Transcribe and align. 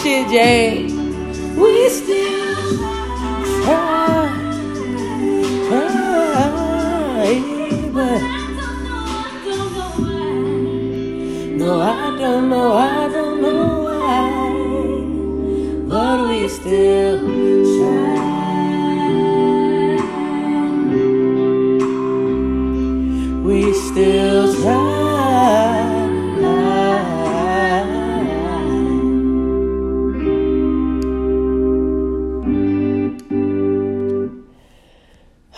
shit, 0.00 0.28
Jay. 0.28 0.84
We 1.56 1.88
still 1.90 2.78
try, 3.62 4.28
but 7.92 8.20
no, 11.60 11.80
I 11.80 12.16
don't 12.18 12.48
know, 12.48 12.72
I 12.72 13.08
don't 13.12 13.42
know 13.42 13.64
why, 13.84 14.30
but 15.88 16.28
we 16.28 16.48
still 16.48 17.18
try. 17.78 18.22
We 23.44 23.72
still 23.74 24.54
try. 24.62 24.91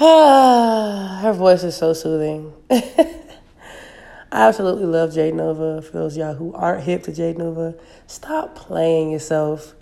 Her 1.23 1.33
voice 1.33 1.65
is 1.65 1.79
so 1.79 1.95
soothing. 1.95 2.53
I 2.71 3.09
absolutely 4.31 4.85
love 4.85 5.15
Jade 5.15 5.35
Novah. 5.35 5.81
For 5.81 5.93
those 5.93 6.15
y'all 6.15 6.35
who 6.35 6.53
aren't 6.53 6.83
hip 6.83 7.05
to 7.05 7.13
Jade 7.13 7.39
Novah, 7.39 7.75
stop 8.07 8.55
playing 8.55 9.13
yourself. 9.13 9.75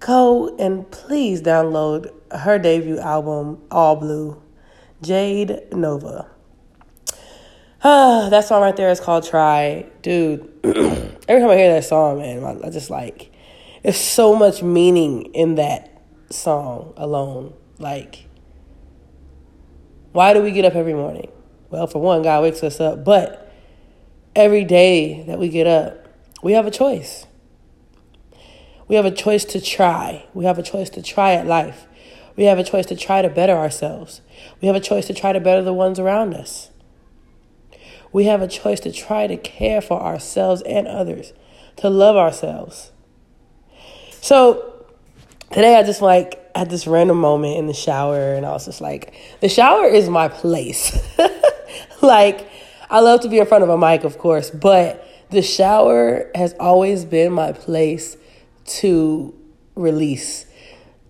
Go 0.00 0.54
and 0.58 0.90
please 0.90 1.40
download 1.40 2.12
her 2.30 2.58
debut 2.58 2.98
album, 2.98 3.62
All 3.70 3.96
Blue, 3.96 4.42
Jade 5.00 5.62
Novah. 5.72 6.26
Ah, 7.82 8.28
that 8.30 8.44
song 8.44 8.60
right 8.60 8.76
there 8.76 8.90
is 8.90 9.00
called 9.00 9.24
Try. 9.24 9.86
Dude, 10.02 10.42
every 10.62 11.40
time 11.40 11.48
I 11.48 11.56
hear 11.56 11.72
that 11.72 11.84
song, 11.84 12.18
man, 12.18 12.60
I 12.62 12.68
just 12.68 12.90
like, 12.90 13.32
there's 13.82 13.96
so 13.96 14.36
much 14.36 14.62
meaning 14.62 15.22
in 15.32 15.54
that 15.54 16.02
song 16.28 16.92
alone. 16.98 17.54
Like, 17.78 18.26
why 20.12 20.34
do 20.34 20.42
we 20.42 20.50
get 20.50 20.64
up 20.64 20.74
every 20.74 20.94
morning? 20.94 21.30
Well, 21.70 21.86
for 21.86 22.00
one, 22.00 22.22
God 22.22 22.42
wakes 22.42 22.62
us 22.62 22.80
up, 22.80 23.04
but 23.04 23.50
every 24.36 24.64
day 24.64 25.24
that 25.26 25.38
we 25.38 25.48
get 25.48 25.66
up, 25.66 26.06
we 26.42 26.52
have 26.52 26.66
a 26.66 26.70
choice. 26.70 27.26
We 28.88 28.96
have 28.96 29.06
a 29.06 29.10
choice 29.10 29.44
to 29.46 29.60
try. 29.60 30.26
We 30.34 30.44
have 30.44 30.58
a 30.58 30.62
choice 30.62 30.90
to 30.90 31.02
try 31.02 31.32
at 31.32 31.46
life. 31.46 31.86
We 32.36 32.44
have 32.44 32.58
a 32.58 32.64
choice 32.64 32.86
to 32.86 32.96
try 32.96 33.22
to 33.22 33.28
better 33.28 33.54
ourselves. 33.54 34.20
We 34.60 34.66
have 34.66 34.76
a 34.76 34.80
choice 34.80 35.06
to 35.06 35.14
try 35.14 35.32
to 35.32 35.40
better 35.40 35.62
the 35.62 35.72
ones 35.72 35.98
around 35.98 36.34
us. 36.34 36.70
We 38.12 38.24
have 38.24 38.42
a 38.42 38.48
choice 38.48 38.80
to 38.80 38.92
try 38.92 39.26
to 39.26 39.36
care 39.36 39.80
for 39.80 40.00
ourselves 40.00 40.62
and 40.62 40.86
others, 40.86 41.32
to 41.76 41.88
love 41.88 42.16
ourselves. 42.16 42.92
So 44.10 44.84
today 45.50 45.76
I 45.76 45.82
just 45.82 46.02
like 46.02 46.41
had 46.54 46.70
this 46.70 46.86
random 46.86 47.18
moment 47.18 47.58
in 47.58 47.66
the 47.66 47.74
shower 47.74 48.34
and 48.34 48.46
I 48.46 48.50
was 48.50 48.66
just 48.66 48.80
like, 48.80 49.14
the 49.40 49.48
shower 49.48 49.86
is 49.86 50.08
my 50.08 50.28
place. 50.28 50.98
like, 52.02 52.48
I 52.90 53.00
love 53.00 53.20
to 53.20 53.28
be 53.28 53.38
in 53.38 53.46
front 53.46 53.64
of 53.64 53.70
a 53.70 53.78
mic, 53.78 54.04
of 54.04 54.18
course, 54.18 54.50
but 54.50 55.06
the 55.30 55.42
shower 55.42 56.30
has 56.34 56.54
always 56.60 57.04
been 57.04 57.32
my 57.32 57.52
place 57.52 58.16
to 58.64 59.34
release 59.74 60.46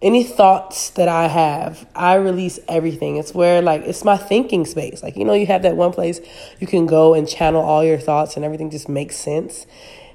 any 0.03 0.25
thoughts 0.25 0.91
that 0.91 1.08
I 1.08 1.28
have, 1.28 1.86
I 1.94 2.14
release 2.14 2.59
everything. 2.66 3.16
It's 3.16 3.32
where 3.32 3.62
like 3.62 3.82
it's 3.82 4.04
my 4.04 4.16
thinking 4.16 4.66
space. 4.66 5.03
Like 5.03 5.16
you 5.16 5.24
know, 5.24 5.32
you 5.32 5.47
have 5.47 5.62
that 5.62 5.76
one 5.76 5.92
place 5.92 6.20
you 6.59 6.66
can 6.66 6.86
go 6.86 7.14
and 7.14 7.28
channel 7.28 7.62
all 7.62 7.84
your 7.84 7.98
thoughts 7.98 8.34
and 8.34 8.44
everything 8.44 8.69
just 8.69 8.88
makes 8.88 9.16
sense. 9.16 9.64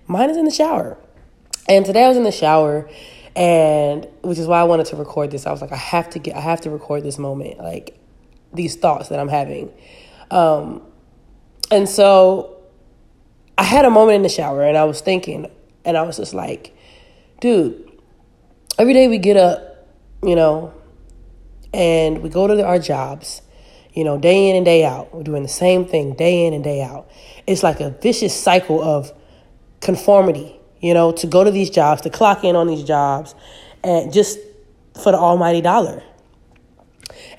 Mine 0.05 0.29
is 0.29 0.37
in 0.37 0.45
the 0.45 0.51
shower. 0.51 0.97
And 1.69 1.85
today 1.85 2.03
I 2.03 2.07
was 2.09 2.17
in 2.17 2.23
the 2.23 2.31
shower 2.31 2.89
and 3.37 4.07
which 4.23 4.39
is 4.39 4.47
why 4.47 4.59
I 4.59 4.63
wanted 4.63 4.87
to 4.87 4.95
record 4.95 5.31
this. 5.31 5.45
I 5.45 5.51
was 5.51 5.61
like 5.61 5.71
I 5.71 5.77
have 5.77 6.09
to 6.11 6.19
get 6.19 6.35
I 6.35 6.41
have 6.41 6.59
to 6.61 6.69
record 6.69 7.03
this 7.03 7.17
moment, 7.17 7.59
like 7.59 7.97
these 8.51 8.75
thoughts 8.75 9.09
that 9.09 9.19
I'm 9.19 9.29
having. 9.29 9.71
Um 10.31 10.81
and 11.71 11.87
so 11.87 12.57
I 13.57 13.63
had 13.63 13.85
a 13.85 13.89
moment 13.89 14.17
in 14.17 14.21
the 14.23 14.29
shower 14.29 14.63
and 14.63 14.77
I 14.77 14.83
was 14.85 15.01
thinking 15.01 15.49
and 15.85 15.95
I 15.95 16.01
was 16.01 16.17
just 16.17 16.33
like, 16.33 16.75
dude, 17.39 17.91
every 18.77 18.93
day 18.93 19.07
we 19.07 19.19
get 19.19 19.37
up 19.37 19.67
you 20.23 20.35
know, 20.35 20.73
and 21.73 22.23
we 22.23 22.29
go 22.29 22.47
to 22.47 22.65
our 22.65 22.79
jobs, 22.79 23.43
you 23.93 24.03
know, 24.03 24.17
day 24.17 24.49
in 24.49 24.55
and 24.55 24.65
day 24.65 24.83
out. 24.83 25.13
We're 25.13 25.23
doing 25.23 25.43
the 25.43 25.49
same 25.49 25.85
thing 25.85 26.15
day 26.15 26.47
in 26.47 26.53
and 26.53 26.63
day 26.63 26.81
out. 26.81 27.09
It's 27.45 27.61
like 27.61 27.79
a 27.79 27.91
vicious 27.91 28.33
cycle 28.35 28.81
of 28.81 29.13
conformity, 29.79 30.59
you 30.81 30.93
know, 30.93 31.11
to 31.13 31.27
go 31.27 31.43
to 31.43 31.51
these 31.51 31.69
jobs, 31.69 32.01
to 32.01 32.09
clock 32.09 32.43
in 32.43 32.55
on 32.55 32.67
these 32.67 32.83
jobs, 32.83 33.35
and 33.83 34.11
just 34.11 34.39
for 35.01 35.11
the 35.11 35.17
almighty 35.17 35.61
dollar. 35.61 36.03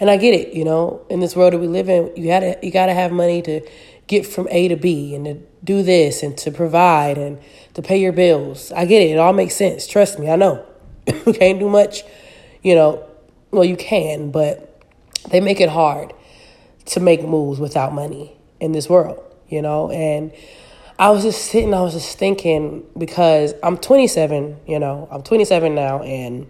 And 0.00 0.10
I 0.10 0.16
get 0.16 0.34
it, 0.34 0.54
you 0.54 0.64
know, 0.64 1.04
in 1.10 1.20
this 1.20 1.34
world 1.34 1.52
that 1.52 1.58
we 1.58 1.66
live 1.66 1.88
in, 1.88 2.12
you 2.16 2.26
gotta 2.26 2.58
you 2.62 2.70
gotta 2.70 2.94
have 2.94 3.12
money 3.12 3.42
to 3.42 3.60
get 4.06 4.26
from 4.26 4.48
A 4.50 4.68
to 4.68 4.76
B 4.76 5.14
and 5.14 5.24
to 5.24 5.34
do 5.64 5.82
this 5.82 6.22
and 6.22 6.36
to 6.38 6.50
provide 6.50 7.18
and 7.18 7.38
to 7.74 7.82
pay 7.82 8.00
your 8.00 8.12
bills. 8.12 8.72
I 8.72 8.84
get 8.84 9.02
it. 9.02 9.10
It 9.10 9.18
all 9.18 9.32
makes 9.32 9.54
sense. 9.54 9.86
Trust 9.86 10.18
me, 10.18 10.30
I 10.30 10.36
know. 10.36 10.64
we 11.26 11.32
can't 11.32 11.58
do 11.58 11.68
much 11.68 12.04
you 12.62 12.74
know, 12.74 13.06
well, 13.50 13.64
you 13.64 13.76
can, 13.76 14.30
but 14.30 14.82
they 15.30 15.40
make 15.40 15.60
it 15.60 15.68
hard 15.68 16.12
to 16.86 17.00
make 17.00 17.22
moves 17.22 17.58
without 17.58 17.92
money 17.92 18.36
in 18.60 18.72
this 18.72 18.88
world, 18.88 19.22
you 19.48 19.62
know? 19.62 19.90
And 19.90 20.32
I 20.98 21.10
was 21.10 21.22
just 21.22 21.46
sitting, 21.46 21.72
I 21.74 21.80
was 21.80 21.92
just 21.92 22.18
thinking 22.18 22.84
because 22.96 23.54
I'm 23.62 23.76
27, 23.76 24.58
you 24.66 24.80
know, 24.80 25.06
I'm 25.12 25.22
27 25.22 25.74
now, 25.74 26.02
and 26.02 26.48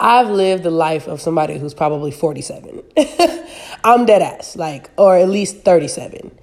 I've 0.00 0.30
lived 0.30 0.62
the 0.62 0.70
life 0.70 1.06
of 1.08 1.20
somebody 1.20 1.58
who's 1.58 1.74
probably 1.74 2.10
47. 2.10 2.82
I'm 3.84 4.06
dead 4.06 4.22
ass, 4.22 4.56
like, 4.56 4.90
or 4.96 5.16
at 5.18 5.28
least 5.28 5.62
37. 5.62 6.38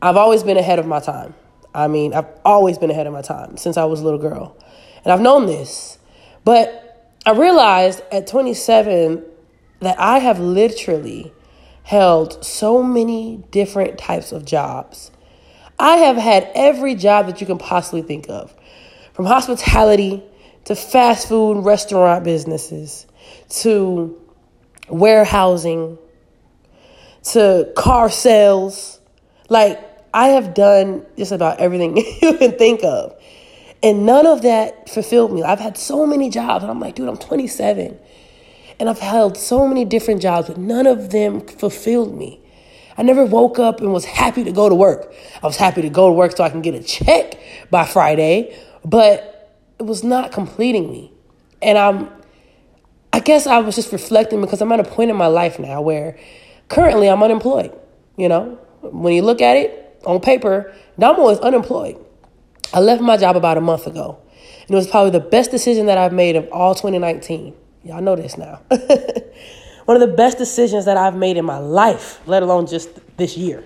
I've 0.00 0.16
always 0.16 0.42
been 0.42 0.56
ahead 0.56 0.78
of 0.78 0.86
my 0.86 1.00
time. 1.00 1.34
I 1.74 1.88
mean, 1.88 2.14
I've 2.14 2.28
always 2.44 2.78
been 2.78 2.90
ahead 2.90 3.06
of 3.06 3.12
my 3.12 3.22
time 3.22 3.56
since 3.56 3.76
I 3.76 3.84
was 3.84 4.00
a 4.00 4.04
little 4.04 4.18
girl. 4.18 4.56
And 5.04 5.12
I've 5.12 5.20
known 5.20 5.46
this. 5.46 5.98
But 6.44 7.12
I 7.26 7.32
realized 7.32 8.00
at 8.12 8.26
27 8.26 9.24
that 9.80 9.98
I 9.98 10.20
have 10.20 10.38
literally 10.38 11.32
held 11.82 12.44
so 12.44 12.82
many 12.82 13.44
different 13.50 13.98
types 13.98 14.32
of 14.32 14.44
jobs. 14.44 15.10
I 15.78 15.96
have 15.96 16.16
had 16.16 16.50
every 16.54 16.94
job 16.94 17.26
that 17.26 17.40
you 17.40 17.46
can 17.46 17.58
possibly 17.58 18.02
think 18.02 18.28
of, 18.28 18.54
from 19.12 19.26
hospitality 19.26 20.22
to 20.64 20.74
fast 20.74 21.28
food 21.28 21.64
restaurant 21.64 22.24
businesses 22.24 23.06
to 23.48 24.20
warehousing 24.88 25.98
to 27.24 27.72
car 27.76 28.10
sales. 28.10 29.00
Like, 29.48 29.80
I 30.12 30.28
have 30.28 30.54
done 30.54 31.04
just 31.16 31.32
about 31.32 31.60
everything 31.60 31.96
you 32.22 32.38
can 32.38 32.52
think 32.52 32.84
of. 32.84 33.20
And 33.82 34.06
none 34.06 34.26
of 34.26 34.42
that 34.42 34.88
fulfilled 34.88 35.32
me. 35.32 35.42
I've 35.42 35.60
had 35.60 35.76
so 35.76 36.06
many 36.06 36.30
jobs, 36.30 36.62
and 36.62 36.70
I'm 36.70 36.80
like, 36.80 36.94
dude, 36.94 37.08
I'm 37.08 37.18
27. 37.18 37.98
And 38.80 38.88
I've 38.88 38.98
held 38.98 39.36
so 39.36 39.68
many 39.68 39.84
different 39.84 40.22
jobs, 40.22 40.48
but 40.48 40.56
none 40.56 40.86
of 40.86 41.10
them 41.10 41.46
fulfilled 41.46 42.16
me. 42.16 42.40
I 42.96 43.02
never 43.02 43.24
woke 43.24 43.58
up 43.58 43.80
and 43.80 43.92
was 43.92 44.04
happy 44.04 44.44
to 44.44 44.52
go 44.52 44.68
to 44.68 44.74
work. 44.74 45.12
I 45.42 45.46
was 45.46 45.56
happy 45.56 45.82
to 45.82 45.88
go 45.88 46.08
to 46.08 46.12
work 46.12 46.36
so 46.36 46.44
I 46.44 46.50
can 46.50 46.62
get 46.62 46.74
a 46.74 46.82
check 46.82 47.34
by 47.70 47.84
Friday, 47.84 48.56
but 48.84 49.58
it 49.78 49.84
was 49.84 50.04
not 50.04 50.32
completing 50.32 50.90
me. 50.90 51.12
And 51.60 51.76
I'm, 51.76 52.08
I 53.12 53.20
guess 53.20 53.46
I 53.46 53.58
was 53.58 53.74
just 53.74 53.92
reflecting 53.92 54.40
because 54.40 54.60
I'm 54.60 54.70
at 54.72 54.80
a 54.80 54.84
point 54.84 55.10
in 55.10 55.16
my 55.16 55.26
life 55.26 55.58
now 55.58 55.80
where 55.80 56.18
currently 56.68 57.08
I'm 57.08 57.22
unemployed. 57.22 57.76
You 58.16 58.28
know, 58.28 58.58
when 58.82 59.12
you 59.14 59.22
look 59.22 59.40
at 59.40 59.56
it 59.56 60.00
on 60.06 60.20
paper, 60.20 60.72
Damo 60.98 61.28
is 61.30 61.38
unemployed. 61.40 61.96
I 62.72 62.80
left 62.80 63.02
my 63.02 63.16
job 63.16 63.36
about 63.36 63.56
a 63.56 63.60
month 63.60 63.86
ago. 63.86 64.18
And 64.62 64.70
it 64.70 64.74
was 64.74 64.86
probably 64.86 65.10
the 65.10 65.20
best 65.20 65.50
decision 65.50 65.86
that 65.86 65.98
I've 65.98 66.12
made 66.12 66.36
of 66.36 66.48
all 66.50 66.74
2019. 66.74 67.54
Y'all 67.82 68.00
know 68.00 68.16
this 68.16 68.38
now. 68.38 68.60
One 69.84 70.00
of 70.00 70.08
the 70.08 70.14
best 70.16 70.38
decisions 70.38 70.86
that 70.86 70.96
I've 70.96 71.14
made 71.14 71.36
in 71.36 71.44
my 71.44 71.58
life, 71.58 72.20
let 72.26 72.42
alone 72.42 72.66
just 72.66 72.88
this 73.16 73.36
year. 73.36 73.62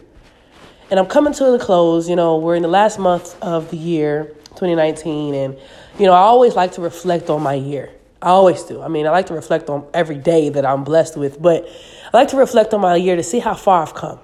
And 0.91 0.99
I'm 0.99 1.07
coming 1.07 1.33
to 1.35 1.45
the 1.53 1.59
close. 1.59 2.09
You 2.09 2.17
know, 2.17 2.39
we're 2.39 2.57
in 2.57 2.63
the 2.63 2.69
last 2.69 2.99
month 2.99 3.41
of 3.43 3.71
the 3.71 3.77
year, 3.77 4.35
2019. 4.57 5.35
And, 5.35 5.59
you 5.99 6.07
know, 6.07 6.13
I 6.13 6.21
always 6.21 6.57
like 6.57 6.73
to 6.73 6.81
reflect 6.81 7.31
on 7.31 7.43
my 7.43 7.55
year. 7.55 7.91
I 8.21 8.31
always 8.31 8.65
do. 8.65 8.83
I 8.83 8.89
mean, 8.89 9.07
I 9.07 9.11
like 9.11 9.27
to 9.27 9.35
reflect 9.35 9.71
on 9.71 9.87
every 9.95 10.19
day 10.19 10.49
that 10.49 10.67
I'm 10.67 10.83
blessed 10.83 11.17
with, 11.17 11.41
but 11.41 11.69
I 12.13 12.17
like 12.17 12.29
to 12.29 12.37
reflect 12.37 12.75
on 12.75 12.81
my 12.81 12.97
year 12.97 13.15
to 13.15 13.23
see 13.23 13.39
how 13.39 13.55
far 13.55 13.83
I've 13.83 13.95
come. 13.95 14.19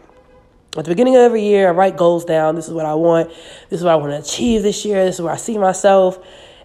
At 0.77 0.85
the 0.85 0.91
beginning 0.91 1.15
of 1.15 1.23
every 1.23 1.45
year, 1.45 1.69
I 1.69 1.71
write 1.71 1.97
goals 1.97 2.25
down. 2.25 2.57
This 2.57 2.67
is 2.67 2.75
what 2.75 2.87
I 2.87 2.95
want. 2.95 3.29
This 3.71 3.79
is 3.79 3.85
what 3.85 3.93
I 3.93 3.97
want 3.97 4.11
to 4.11 4.19
achieve 4.19 4.65
this 4.65 4.85
year. 4.85 5.05
This 5.05 5.17
is 5.17 5.21
where 5.21 5.33
I 5.33 5.37
see 5.37 5.57
myself. 5.59 6.19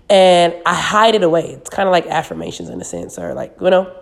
And 0.10 0.56
I 0.66 0.74
hide 0.74 1.14
it 1.14 1.22
away. 1.22 1.52
It's 1.52 1.70
kind 1.70 1.88
of 1.88 1.92
like 1.92 2.08
affirmations 2.08 2.70
in 2.70 2.82
a 2.82 2.84
sense, 2.84 3.20
or 3.20 3.36
like, 3.36 3.56
you 3.62 3.70
know. 3.70 3.99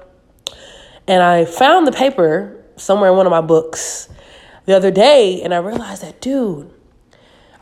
And 1.08 1.24
I 1.24 1.46
found 1.46 1.88
the 1.88 1.92
paper 1.92 2.64
somewhere 2.76 3.10
in 3.10 3.18
one 3.18 3.26
of 3.26 3.32
my 3.32 3.42
books 3.42 4.10
the 4.66 4.76
other 4.76 4.92
day, 4.92 5.42
and 5.42 5.54
I 5.54 5.58
realized 5.58 6.04
that, 6.04 6.20
dude, 6.20 6.72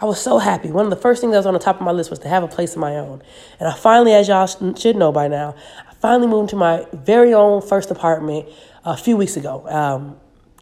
I 0.02 0.06
was 0.06 0.20
so 0.20 0.40
happy. 0.40 0.72
One 0.72 0.86
of 0.86 0.90
the 0.90 0.98
first 0.98 1.22
things 1.22 1.32
that 1.32 1.38
was 1.38 1.46
on 1.46 1.54
the 1.54 1.60
top 1.60 1.78
of 1.78 1.82
my 1.82 1.92
list 1.92 2.10
was 2.10 2.20
to 2.20 2.28
have 2.28 2.44
a 2.44 2.48
place 2.48 2.74
of 2.74 2.80
my 2.80 2.98
own. 2.98 3.22
And 3.60 3.70
I 3.70 3.74
finally, 3.76 4.14
as 4.14 4.28
y'all 4.28 4.48
should 4.48 4.96
know 4.96 5.12
by 5.12 5.28
now, 5.28 5.56
I 5.90 5.94
finally 5.96 6.28
moved 6.28 6.50
to 6.50 6.56
my 6.56 6.86
very 6.92 7.34
own 7.34 7.62
first 7.62 7.92
apartment 7.92 8.50
a 8.84 8.98
few 8.98 9.16
weeks 9.16 9.38
ago. 9.38 9.68
Um, 9.70 10.18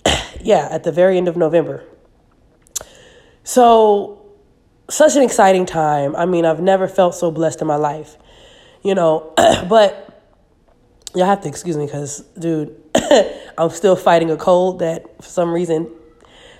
yeah, 0.42 0.68
at 0.70 0.84
the 0.84 0.92
very 0.92 1.18
end 1.18 1.28
of 1.28 1.36
November. 1.36 1.84
So, 3.44 4.26
such 4.90 5.16
an 5.16 5.24
exciting 5.24 5.66
time. 5.66 6.16
I 6.16 6.26
mean, 6.26 6.46
I've 6.46 6.62
never 6.62 6.88
felt 6.88 7.16
so 7.16 7.32
blessed 7.32 7.62
in 7.62 7.68
my 7.68 7.76
life, 7.76 8.18
you 8.84 8.94
know, 8.94 9.34
but 9.38 10.03
y'all 11.16 11.26
have 11.26 11.42
to 11.42 11.50
excuse 11.50 11.78
me 11.78 11.86
because, 11.86 12.22
dude, 12.38 12.76
I'm 13.58 13.70
still 13.70 13.96
fighting 13.96 14.32
a 14.32 14.38
cold 14.38 14.80
that 14.80 15.24
for 15.24 15.30
some 15.30 15.52
reason 15.52 15.90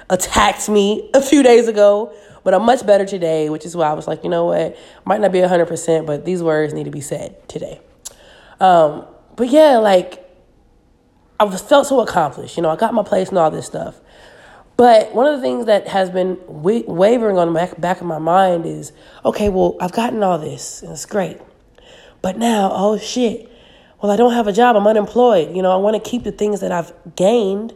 attacked 0.10 0.70
me 0.70 1.10
a 1.14 1.22
few 1.22 1.44
days 1.44 1.68
ago. 1.68 2.14
But 2.44 2.54
I'm 2.54 2.64
much 2.64 2.86
better 2.86 3.06
today, 3.06 3.50
which 3.50 3.66
is 3.66 3.76
why 3.76 3.88
I 3.88 3.94
was 3.94 4.06
like, 4.06 4.24
you 4.24 4.30
know 4.30 4.46
what? 4.46 4.78
Might 5.06 5.22
not 5.22 5.32
be 5.32 5.40
100%, 5.40 6.06
but 6.06 6.26
these 6.26 6.44
words 6.44 6.74
need 6.74 6.84
to 6.84 6.92
be 6.92 7.00
said 7.00 7.48
today. 7.48 7.80
Um, 8.60 9.06
but 9.38 9.48
yeah, 9.48 9.78
like, 9.78 10.20
I 11.40 11.50
felt 11.58 11.88
so 11.88 12.02
accomplished. 12.02 12.58
You 12.58 12.64
know, 12.64 12.70
I 12.70 12.76
got 12.76 12.94
my 12.94 13.04
place 13.04 13.30
and 13.30 13.38
all 13.38 13.50
this 13.50 13.66
stuff. 13.66 14.00
But 14.76 15.14
one 15.14 15.26
of 15.26 15.40
the 15.40 15.42
things 15.42 15.68
that 15.68 15.88
has 15.88 16.10
been 16.10 16.38
wa- 16.48 16.84
wavering 16.88 17.38
on 17.38 17.48
the 17.48 17.54
back, 17.54 17.80
back 17.80 18.02
of 18.02 18.08
my 18.08 18.18
mind 18.18 18.66
is 18.66 18.92
okay, 19.24 19.48
well, 19.50 19.78
I've 19.80 19.92
gotten 19.92 20.24
all 20.24 20.40
this, 20.40 20.82
and 20.82 20.92
it's 20.92 21.06
great. 21.06 21.40
But 22.22 22.38
now, 22.38 22.72
oh 22.74 22.98
shit, 22.98 23.52
well, 24.04 24.12
I 24.12 24.18
don't 24.18 24.34
have 24.34 24.46
a 24.48 24.54
job, 24.54 24.76
I'm 24.76 24.86
unemployed. 24.86 25.56
You 25.56 25.64
know, 25.64 25.72
I 25.72 25.78
want 25.78 25.96
to 25.96 26.10
keep 26.10 26.24
the 26.24 26.32
things 26.32 26.60
that 26.60 26.72
I've 26.72 26.94
gained 27.16 27.74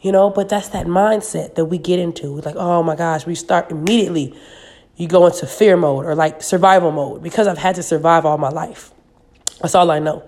you 0.00 0.12
know, 0.12 0.30
but 0.30 0.48
that's 0.48 0.68
that 0.68 0.86
mindset 0.86 1.56
that 1.56 1.66
we 1.66 1.78
get 1.78 1.98
into. 1.98 2.40
Like, 2.40 2.56
oh 2.56 2.82
my 2.82 2.96
gosh, 2.96 3.26
we 3.26 3.34
start 3.34 3.70
immediately. 3.70 4.34
You 4.96 5.08
go 5.08 5.26
into 5.26 5.46
fear 5.46 5.76
mode 5.76 6.06
or 6.06 6.14
like 6.14 6.42
survival 6.42 6.90
mode 6.90 7.22
because 7.22 7.46
I've 7.46 7.58
had 7.58 7.74
to 7.76 7.82
survive 7.82 8.24
all 8.24 8.38
my 8.38 8.48
life. 8.48 8.92
That's 9.60 9.74
all 9.74 9.90
I 9.90 9.98
know. 9.98 10.26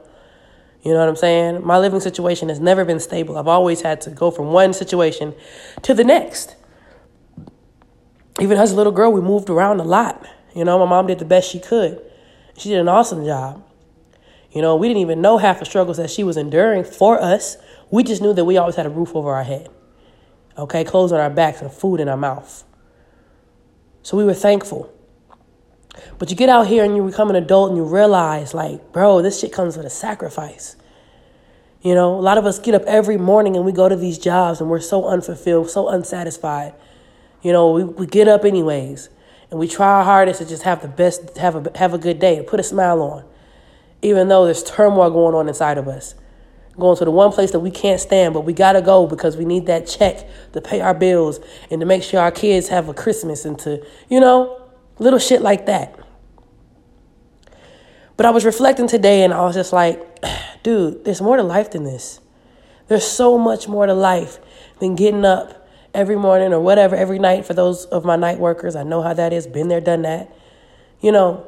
You 0.82 0.92
know 0.92 0.98
what 0.98 1.08
I'm 1.08 1.16
saying? 1.16 1.64
My 1.64 1.78
living 1.78 2.00
situation 2.00 2.48
has 2.48 2.58
never 2.58 2.84
been 2.84 3.00
stable. 3.00 3.38
I've 3.38 3.48
always 3.48 3.82
had 3.82 4.00
to 4.02 4.10
go 4.10 4.30
from 4.30 4.46
one 4.46 4.72
situation 4.72 5.34
to 5.82 5.94
the 5.94 6.04
next. 6.04 6.56
Even 8.40 8.58
as 8.58 8.72
a 8.72 8.76
little 8.76 8.92
girl, 8.92 9.12
we 9.12 9.20
moved 9.20 9.48
around 9.48 9.80
a 9.80 9.84
lot. 9.84 10.26
You 10.54 10.64
know, 10.64 10.78
my 10.78 10.86
mom 10.86 11.06
did 11.06 11.19
the 11.19 11.24
best 11.24 11.50
she 11.50 11.60
could. 11.60 12.02
She 12.58 12.70
did 12.70 12.80
an 12.80 12.88
awesome 12.88 13.24
job. 13.24 13.64
You 14.52 14.60
know, 14.60 14.76
we 14.76 14.88
didn't 14.88 15.00
even 15.00 15.20
know 15.22 15.38
half 15.38 15.58
the 15.58 15.64
struggles 15.64 15.96
that 15.96 16.10
she 16.10 16.25
was 16.25 16.37
enduring 16.37 16.84
for 16.84 17.20
us. 17.20 17.56
We 17.90 18.02
just 18.02 18.20
knew 18.20 18.34
that 18.34 18.44
we 18.44 18.58
always 18.58 18.76
had 18.76 18.87
a 18.87 18.90
roof 18.90 19.14
over 19.14 19.32
our 19.32 19.44
head, 19.44 19.69
okay, 20.58 20.84
clothes 20.84 21.12
on 21.12 21.20
our 21.20 21.31
backs, 21.31 21.62
and 21.62 21.72
food 21.72 22.00
in 22.00 22.08
our 22.08 22.16
mouth. 22.16 22.64
So 24.02 24.16
we 24.16 24.25
were 24.25 24.34
thankful. 24.34 24.93
But 26.19 26.31
you 26.31 26.37
get 26.37 26.49
out 26.49 26.66
here 26.66 26.84
and 26.84 26.96
you 26.96 27.04
become 27.04 27.31
an 27.31 27.37
adult 27.37 27.70
and 27.70 27.76
you 27.76 27.84
realize, 27.84 28.54
like, 28.54 28.93
bro, 28.93 29.22
this 29.22 29.40
shit 29.40 29.52
comes 29.52 29.76
with 29.76 29.87
a 29.87 29.90
sacrifice. 29.90 30.76
You 31.82 31.94
know, 31.94 32.14
a 32.14 32.20
lot 32.20 32.38
of 32.38 32.46
us 32.46 32.58
get 32.58 32.75
up 32.75 32.82
every 32.82 33.16
morning 33.16 33.56
and 33.56 33.64
we 33.64 33.72
go 33.72 33.88
to 33.88 33.96
these 33.96 34.19
jobs 34.19 34.60
and 34.60 34.70
we're 34.70 34.81
so 34.81 35.06
unfulfilled, 35.06 35.69
so 35.69 35.88
unsatisfied. 35.88 36.75
You 37.43 37.52
know, 37.52 37.72
we, 37.72 37.84
we 37.84 38.06
get 38.06 38.28
up 38.28 38.44
anyways 38.44 39.10
and 39.50 39.58
we 39.58 39.66
try 39.66 39.98
our 39.98 40.05
hardest 40.05 40.40
to 40.40 40.46
just 40.46 40.62
have 40.62 40.81
the 40.81 40.88
best, 40.88 41.37
have 41.37 41.66
a, 41.66 41.78
have 41.78 41.93
a 41.93 41.98
good 41.98 42.19
day, 42.19 42.44
put 42.46 42.60
a 42.60 42.62
smile 42.62 43.02
on, 43.02 43.25
even 44.02 44.28
though 44.28 44.44
there's 44.44 44.62
turmoil 44.62 45.10
going 45.10 45.34
on 45.34 45.49
inside 45.49 45.78
of 45.78 45.88
us 45.88 46.14
going 46.78 46.96
to 46.96 47.04
the 47.04 47.10
one 47.10 47.32
place 47.32 47.50
that 47.52 47.60
we 47.60 47.70
can't 47.70 48.00
stand, 48.00 48.34
but 48.34 48.43
we 48.43 48.52
got 48.52 48.72
to 48.72 48.82
go 48.82 49.06
because 49.06 49.37
we 49.37 49.44
need 49.44 49.66
that 49.66 49.87
check 49.87 50.26
to 50.52 50.60
pay 50.60 50.81
our 50.81 50.94
bills 50.94 51.40
and 51.70 51.81
to 51.81 51.87
make 51.87 52.02
sure 52.02 52.20
our 52.20 52.31
kids 52.31 52.69
have 52.69 52.88
a 52.88 52.94
Christmas 52.94 53.44
and 53.44 53.58
to, 53.58 53.84
you 54.08 54.20
know, 54.20 54.70
little 54.99 55.19
shit 55.19 55.43
like 55.43 55.66
that. 55.66 55.99
But 58.16 58.26
I 58.26 58.31
was 58.31 58.44
reflecting 58.44 58.87
today 58.87 59.22
and 59.25 59.34
I 59.34 59.43
was 59.43 59.54
just 59.54 59.72
like, 59.72 60.00
dude, 60.62 61.05
there's 61.05 61.20
more 61.20 61.37
to 61.37 61.43
life 61.43 61.70
than 61.72 61.84
this. 61.84 62.20
There's 62.88 63.06
so 63.06 63.38
much 63.38 63.69
more 63.69 63.87
to 63.87 63.94
life 63.94 64.38
than 64.81 64.94
getting 64.94 65.25
up 65.25 65.69
every 65.94 66.16
morning 66.16 66.52
or 66.52 66.60
whatever, 66.60 66.96
every 66.96 67.19
night 67.19 67.44
for 67.44 67.55
those 67.55 67.84
of 67.87 68.05
my 68.05 68.16
night 68.16 68.38
workers. 68.38 68.76
I 68.76 68.82
know 68.82 69.02
how 69.02 69.12
that 69.12 69.32
is, 69.32 69.46
been 69.46 69.69
there, 69.69 69.81
done 69.81 70.02
that. 70.02 70.34
You 71.00 71.12
know, 71.12 71.46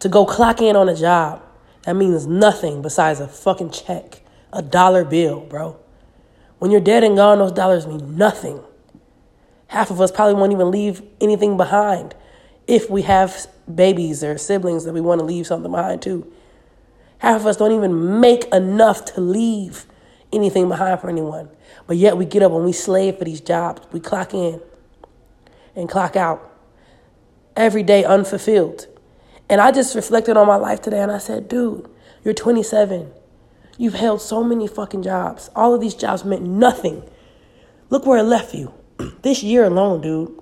to 0.00 0.08
go 0.08 0.24
clock 0.24 0.60
in 0.60 0.76
on 0.76 0.88
a 0.88 0.94
job 0.94 1.42
that 1.82 1.96
means 1.96 2.26
nothing 2.26 2.82
besides 2.82 3.20
a 3.20 3.28
fucking 3.28 3.70
check, 3.70 4.22
a 4.52 4.62
dollar 4.62 5.04
bill, 5.04 5.40
bro. 5.40 5.78
When 6.58 6.70
you're 6.70 6.80
dead 6.80 7.04
and 7.04 7.16
gone, 7.16 7.38
those 7.38 7.52
dollars 7.52 7.86
mean 7.86 8.16
nothing. 8.16 8.60
Half 9.68 9.90
of 9.90 10.00
us 10.00 10.10
probably 10.10 10.34
won't 10.34 10.52
even 10.52 10.70
leave 10.70 11.02
anything 11.20 11.56
behind 11.56 12.14
if 12.66 12.90
we 12.90 13.02
have 13.02 13.46
babies 13.72 14.22
or 14.22 14.36
siblings 14.36 14.84
that 14.84 14.92
we 14.92 15.00
want 15.00 15.20
to 15.20 15.24
leave 15.24 15.46
something 15.46 15.70
behind 15.70 16.02
too. 16.02 16.30
Half 17.18 17.42
of 17.42 17.46
us 17.46 17.56
don't 17.56 17.72
even 17.72 18.20
make 18.20 18.44
enough 18.52 19.04
to 19.14 19.20
leave 19.20 19.86
anything 20.32 20.68
behind 20.68 21.00
for 21.00 21.08
anyone. 21.08 21.48
But 21.86 21.96
yet 21.96 22.16
we 22.16 22.24
get 22.24 22.42
up 22.42 22.52
and 22.52 22.64
we 22.64 22.72
slave 22.72 23.18
for 23.18 23.24
these 23.24 23.40
jobs. 23.40 23.82
We 23.92 24.00
clock 24.00 24.34
in 24.34 24.60
and 25.74 25.88
clock 25.88 26.16
out 26.16 26.50
every 27.56 27.82
day 27.82 28.04
unfulfilled. 28.04 28.86
And 29.50 29.60
I 29.60 29.72
just 29.72 29.96
reflected 29.96 30.36
on 30.36 30.46
my 30.46 30.54
life 30.54 30.80
today 30.80 31.00
and 31.00 31.10
I 31.10 31.18
said, 31.18 31.48
dude, 31.48 31.90
you're 32.22 32.34
27. 32.34 33.10
You've 33.78 33.94
held 33.94 34.22
so 34.22 34.44
many 34.44 34.68
fucking 34.68 35.02
jobs. 35.02 35.50
All 35.56 35.74
of 35.74 35.80
these 35.80 35.94
jobs 35.94 36.24
meant 36.24 36.42
nothing. 36.42 37.02
Look 37.88 38.06
where 38.06 38.18
it 38.18 38.22
left 38.22 38.54
you. 38.54 38.72
this 39.22 39.42
year 39.42 39.64
alone, 39.64 40.02
dude, 40.02 40.40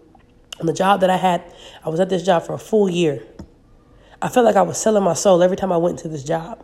on 0.61 0.67
the 0.67 0.75
job 0.75 1.01
that 1.01 1.09
I 1.09 1.17
had, 1.17 1.43
I 1.83 1.89
was 1.89 2.01
at 2.01 2.11
this 2.11 2.23
job 2.23 2.43
for 2.43 2.53
a 2.53 2.59
full 2.59 2.91
year. 2.91 3.23
I 4.21 4.29
felt 4.29 4.45
like 4.45 4.57
I 4.57 4.63
was 4.63 4.77
selling 4.77 5.05
my 5.05 5.15
soul 5.15 5.43
every 5.43 5.57
time 5.57 5.73
I 5.73 5.79
went 5.79 5.99
into 5.99 6.09
this 6.09 6.25
job. 6.25 6.63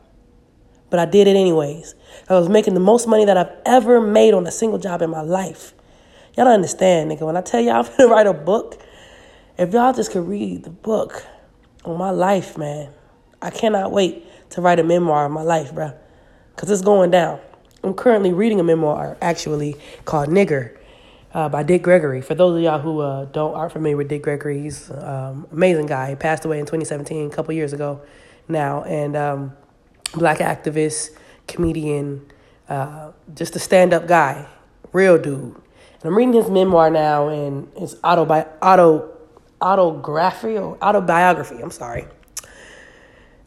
But 0.90 1.00
I 1.00 1.07
did 1.07 1.26
it 1.26 1.37
anyways. 1.37 1.95
I 2.28 2.35
was 2.35 2.50
making 2.50 2.75
the 2.75 2.80
most 2.80 3.09
money 3.09 3.25
that 3.25 3.38
I've 3.38 3.52
ever 3.64 4.02
made 4.02 4.35
on 4.35 4.47
a 4.47 4.52
single 4.52 4.78
job 4.78 5.00
in 5.00 5.09
my 5.09 5.23
life. 5.23 5.73
Y'all 6.37 6.45
don't 6.45 6.54
understand, 6.54 7.11
nigga. 7.11 7.23
When 7.23 7.38
I 7.38 7.40
tell 7.40 7.62
y'all 7.62 7.76
I'm 7.87 7.97
gonna 7.97 8.11
write 8.11 8.26
a 8.26 8.35
book, 8.35 8.83
if 9.57 9.73
y'all 9.73 9.95
just 9.95 10.11
could 10.11 10.28
read 10.28 10.64
the 10.64 10.71
book, 10.71 11.25
on 11.85 11.99
my 11.99 12.11
life, 12.11 12.57
man. 12.57 12.91
I 13.41 13.50
cannot 13.50 13.93
wait 13.93 14.26
to 14.50 14.61
write 14.61 14.79
a 14.79 14.85
memoir 14.85 15.26
of 15.26 15.33
my 15.33 15.43
life, 15.43 15.75
bro, 15.75 15.93
because 16.55 16.71
it's 16.71 16.83
going 16.83 17.11
down. 17.11 17.41
I'm 17.83 17.95
currently 17.95 18.33
reading 18.33 18.61
a 18.61 18.62
memoir, 18.62 19.17
actually, 19.21 19.76
called 20.07 20.31
Nigger 20.31 20.76
uh, 21.35 21.49
by 21.49 21.62
Dick 21.62 21.83
Gregory. 21.83 22.23
For 22.23 22.35
those 22.35 22.57
of 22.57 22.62
y'all 22.62 22.79
who 22.79 23.00
uh, 23.00 23.26
don't 23.26 23.55
aren't 23.55 23.73
familiar 23.73 23.97
with 23.97 24.09
Dick 24.09 24.23
Gregory, 24.23 24.62
he's 24.62 24.91
um, 24.91 25.47
amazing 25.53 25.87
guy. 25.87 26.11
He 26.11 26.17
passed 26.17 26.45
away 26.45 26.59
in 26.59 26.64
2017, 26.64 27.31
a 27.31 27.35
couple 27.35 27.53
years 27.53 27.73
ago 27.73 28.00
now, 28.49 28.85
and 28.85 29.17
um, 29.17 29.53
black 30.14 30.38
activist, 30.38 31.11
comedian, 31.47 32.25
uh, 32.69 33.11
just 33.35 33.55
a 33.57 33.59
stand-up 33.59 34.07
guy, 34.07 34.47
real 34.93 35.19
dude. 35.19 35.55
And 35.55 36.05
I'm 36.05 36.17
reading 36.17 36.35
his 36.35 36.49
memoir 36.49 36.88
now, 36.88 37.29
and 37.29 37.69
it's 37.76 37.97
autobi- 37.97 38.49
auto 38.62 39.13
autography 39.64 40.59
or 40.59 40.76
autobiography. 40.83 41.56
I'm 41.61 41.71
sorry. 41.71 42.06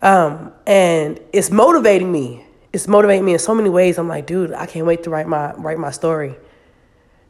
Um, 0.02 0.52
and 0.66 1.20
it's 1.32 1.52
motivating 1.52 2.12
me. 2.12 2.46
It's 2.74 2.88
motivating 2.88 3.26
me 3.26 3.34
in 3.34 3.40
so 3.40 3.56
many 3.56 3.70
ways. 3.70 3.98
I'm 3.98 4.08
like, 4.08 4.26
dude, 4.26 4.52
I 4.52 4.66
can't 4.66 4.86
wait 4.86 5.04
to 5.04 5.10
write 5.10 5.28
my 5.28 5.54
write 5.54 5.78
my 5.78 5.92
story. 5.92 6.36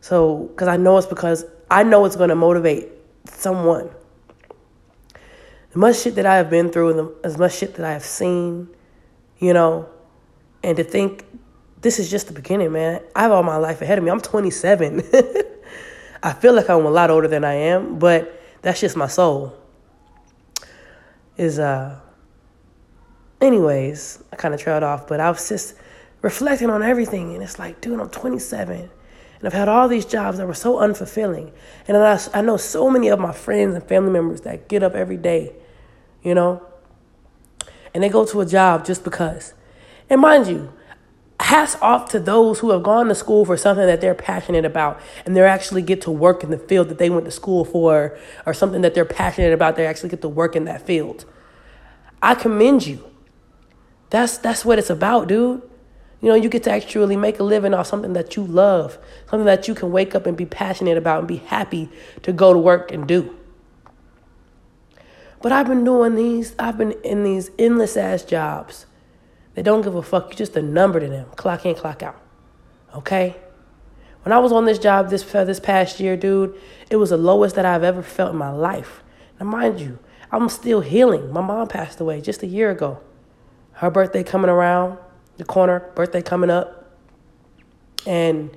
So, 0.02 0.50
because 0.52 0.68
I 0.68 0.78
know 0.78 0.98
it's 0.98 1.08
because 1.08 1.46
I 1.70 1.84
know 1.84 2.06
it's 2.06 2.16
going 2.16 2.30
to 2.30 2.36
motivate 2.36 2.88
someone. 3.26 3.90
The 5.72 5.80
much 5.80 6.00
shit 6.00 6.16
that 6.16 6.26
I 6.26 6.38
have 6.38 6.50
been 6.50 6.70
through, 6.70 6.98
and 6.98 7.26
as 7.26 7.38
much 7.38 7.56
shit 7.56 7.76
that 7.76 7.86
I 7.86 7.92
have 7.92 8.06
seen, 8.06 8.70
you 9.40 9.54
know, 9.54 9.90
and 10.64 10.78
to 10.78 10.84
think 10.84 11.26
this 11.82 12.00
is 12.00 12.10
just 12.10 12.28
the 12.28 12.34
beginning, 12.34 12.72
man. 12.72 13.02
I 13.16 13.24
have 13.24 13.32
all 13.32 13.44
my 13.44 13.58
life 13.58 13.82
ahead 13.82 13.98
of 13.98 14.04
me. 14.04 14.12
I'm 14.12 14.22
27. 14.22 15.04
I 16.24 16.34
feel 16.34 16.54
like 16.54 16.70
I'm 16.70 16.86
a 16.86 16.90
lot 16.90 17.10
older 17.10 17.28
than 17.28 17.44
I 17.44 17.54
am, 17.54 18.00
but 18.00 18.37
that's 18.68 18.82
just 18.82 18.98
my 18.98 19.08
soul. 19.08 19.56
Is 21.38 21.58
uh 21.58 22.00
anyways, 23.40 24.24
I 24.32 24.36
kind 24.36 24.54
of 24.54 24.60
trailed 24.60 24.84
off, 24.84 25.08
but 25.08 25.20
I 25.20 25.30
was 25.30 25.48
just 25.48 25.76
reflecting 26.22 26.70
on 26.70 26.84
everything 26.84 27.34
and 27.34 27.42
it's 27.42 27.58
like, 27.58 27.80
dude, 27.80 28.00
I'm 28.00 28.10
27 28.10 28.76
and 28.82 29.48
I've 29.48 29.54
had 29.54 29.70
all 29.70 29.88
these 29.88 30.06
jobs 30.06 30.38
that 30.40 30.48
were 30.48 30.54
so 30.54 30.76
unfulfilling. 30.76 31.52
And 31.88 31.96
I, 31.96 32.20
I 32.34 32.42
know 32.42 32.58
so 32.58 32.90
many 32.90 33.08
of 33.08 33.20
my 33.20 33.32
friends 33.32 33.76
and 33.76 33.84
family 33.84 34.12
members 34.12 34.42
that 34.42 34.68
get 34.68 34.84
up 34.84 34.96
every 34.96 35.18
day, 35.18 35.54
you 36.22 36.36
know? 36.36 36.62
and 37.94 38.04
they 38.04 38.10
go 38.10 38.26
to 38.26 38.42
a 38.42 38.46
job 38.46 38.86
just 38.86 39.04
because. 39.04 39.54
And 40.10 40.22
mind 40.22 40.46
you, 40.46 40.72
hats 41.48 41.78
off 41.82 42.10
to 42.10 42.20
those 42.20 42.60
who 42.60 42.72
have 42.72 42.84
gone 42.84 43.08
to 43.08 43.16
school 43.16 43.46
for 43.46 43.56
something 43.56 43.88
that 43.88 44.02
they're 44.02 44.14
passionate 44.14 44.66
about 44.66 45.00
and 45.26 45.34
they 45.34 45.42
actually 45.42 45.82
get 45.82 46.02
to 46.02 46.12
work 46.12 46.44
in 46.44 46.52
the 46.52 46.58
field 46.58 46.90
that 46.90 46.98
they 46.98 47.10
went 47.10 47.24
to 47.24 47.32
school 47.32 47.64
for 47.64 48.18
or 48.46 48.54
something 48.54 48.82
that 48.82 48.94
they're 48.94 49.06
passionate 49.06 49.54
about 49.54 49.78
they 49.78 49.88
actually 49.88 50.10
get 50.10 50.22
to 50.22 50.28
work 50.28 50.58
in 50.58 50.66
that 50.66 50.86
field. 50.86 51.24
I 52.22 52.36
commend 52.36 52.86
you. 52.86 53.10
That's 54.10 54.38
that's 54.38 54.66
what 54.66 54.78
it's 54.78 54.90
about 54.90 55.30
dude. 55.30 55.62
You 56.20 56.28
know 56.28 56.36
you 56.36 56.50
get 56.50 56.64
to 56.64 56.72
actually 56.72 57.16
make 57.16 57.40
a 57.40 57.44
living 57.44 57.74
off 57.74 57.88
something 57.88 58.12
that 58.12 58.36
you 58.36 58.44
love 58.44 58.98
something 59.30 59.46
that 59.46 59.70
you 59.70 59.74
can 59.74 59.90
wake 59.90 60.16
up 60.16 60.26
and 60.26 60.36
be 60.36 60.46
passionate 60.46 60.98
about 60.98 61.20
and 61.20 61.30
be 61.30 61.38
happy 61.38 61.88
to 62.24 62.34
go 62.34 62.52
to 62.52 62.60
work 62.60 62.92
and 62.92 63.08
do. 63.08 63.34
But 65.42 65.54
i've 65.54 65.68
been 65.68 65.86
doing 65.86 66.16
these 66.16 66.56
i've 66.60 66.78
been 66.78 66.92
in 67.06 67.24
these 67.24 67.52
endless 67.58 67.96
ass 67.96 68.24
jobs 68.24 68.86
they 69.58 69.64
don't 69.64 69.82
give 69.82 69.96
a 69.96 70.04
fuck. 70.04 70.30
You're 70.30 70.38
just 70.38 70.56
a 70.56 70.62
number 70.62 71.00
to 71.00 71.08
them. 71.08 71.26
Clock 71.36 71.66
in, 71.66 71.74
clock 71.74 72.04
out. 72.04 72.22
Okay? 72.94 73.36
When 74.22 74.32
I 74.32 74.38
was 74.38 74.52
on 74.52 74.66
this 74.66 74.78
job 74.78 75.10
this 75.10 75.24
this 75.24 75.60
past 75.60 76.00
year, 76.00 76.16
dude, 76.16 76.54
it 76.92 76.98
was 76.98 77.10
the 77.10 77.18
lowest 77.18 77.56
that 77.56 77.66
I've 77.66 77.82
ever 77.82 78.04
felt 78.04 78.34
in 78.34 78.38
my 78.38 78.52
life. 78.52 79.02
Now, 79.40 79.48
mind 79.48 79.80
you, 79.80 79.98
I'm 80.32 80.48
still 80.50 80.82
healing. 80.82 81.34
My 81.34 81.42
mom 81.42 81.68
passed 81.70 82.00
away 82.00 82.22
just 82.22 82.44
a 82.44 82.46
year 82.46 82.70
ago. 82.70 83.00
Her 83.72 83.90
birthday 83.90 84.24
coming 84.24 84.52
around 84.52 85.00
the 85.38 85.44
corner, 85.44 85.92
birthday 85.96 86.22
coming 86.22 86.52
up. 86.52 86.96
And, 88.06 88.56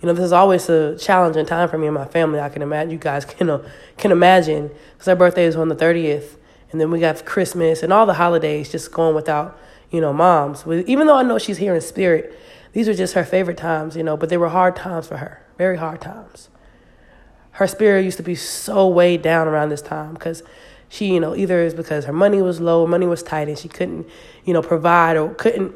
you 0.00 0.08
know, 0.08 0.12
this 0.12 0.24
is 0.24 0.32
always 0.32 0.68
a 0.68 0.98
challenging 0.98 1.46
time 1.46 1.68
for 1.68 1.78
me 1.78 1.86
and 1.86 1.94
my 1.94 2.06
family. 2.06 2.40
I 2.40 2.48
can 2.48 2.62
imagine, 2.62 2.90
you 2.90 2.98
guys 2.98 3.24
can, 3.26 3.48
uh, 3.48 3.64
can 3.96 4.10
imagine, 4.10 4.72
because 4.94 5.06
her 5.06 5.14
birthday 5.14 5.44
is 5.44 5.54
on 5.54 5.68
the 5.68 5.76
30th. 5.76 6.36
And 6.72 6.80
then 6.80 6.90
we 6.90 6.98
got 6.98 7.24
Christmas 7.24 7.84
and 7.84 7.92
all 7.92 8.06
the 8.06 8.14
holidays 8.14 8.72
just 8.72 8.90
going 8.90 9.14
without 9.14 9.56
you 9.92 10.00
know, 10.00 10.12
moms. 10.12 10.66
Even 10.66 11.06
though 11.06 11.16
I 11.16 11.22
know 11.22 11.38
she's 11.38 11.58
here 11.58 11.74
in 11.74 11.80
spirit, 11.80 12.36
these 12.72 12.88
are 12.88 12.94
just 12.94 13.14
her 13.14 13.24
favorite 13.24 13.58
times, 13.58 13.94
you 13.94 14.02
know, 14.02 14.16
but 14.16 14.30
they 14.30 14.38
were 14.38 14.48
hard 14.48 14.74
times 14.74 15.06
for 15.06 15.18
her, 15.18 15.44
very 15.58 15.76
hard 15.76 16.00
times. 16.00 16.48
Her 17.52 17.66
spirit 17.68 18.04
used 18.04 18.16
to 18.16 18.22
be 18.22 18.34
so 18.34 18.88
weighed 18.88 19.20
down 19.22 19.46
around 19.46 19.68
this 19.68 19.82
time 19.82 20.14
because 20.14 20.42
she, 20.88 21.12
you 21.12 21.20
know, 21.20 21.36
either 21.36 21.60
is 21.60 21.74
because 21.74 22.06
her 22.06 22.12
money 22.12 22.40
was 22.40 22.60
low, 22.60 22.86
money 22.86 23.06
was 23.06 23.22
tight, 23.22 23.48
and 23.48 23.58
she 23.58 23.68
couldn't, 23.68 24.08
you 24.44 24.54
know, 24.54 24.62
provide 24.62 25.18
or 25.18 25.34
couldn't, 25.34 25.74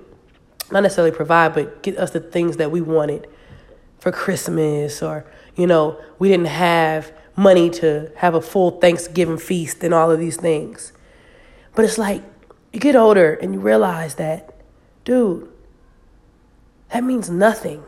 not 0.72 0.82
necessarily 0.82 1.14
provide, 1.14 1.54
but 1.54 1.82
get 1.82 1.98
us 1.98 2.10
the 2.10 2.20
things 2.20 2.56
that 2.56 2.70
we 2.70 2.80
wanted 2.80 3.28
for 3.98 4.10
Christmas 4.10 5.02
or, 5.02 5.26
you 5.54 5.66
know, 5.66 6.00
we 6.18 6.28
didn't 6.28 6.46
have 6.46 7.12
money 7.36 7.68
to 7.68 8.10
have 8.16 8.34
a 8.34 8.40
full 8.40 8.72
Thanksgiving 8.72 9.38
feast 9.38 9.84
and 9.84 9.92
all 9.92 10.10
of 10.10 10.18
these 10.18 10.38
things. 10.38 10.92
But 11.74 11.84
it's 11.84 11.98
like, 11.98 12.22
you 12.76 12.80
get 12.80 12.94
older 12.94 13.32
and 13.32 13.54
you 13.54 13.60
realize 13.60 14.16
that, 14.16 14.54
dude, 15.06 15.48
that 16.92 17.02
means 17.02 17.30
nothing. 17.30 17.82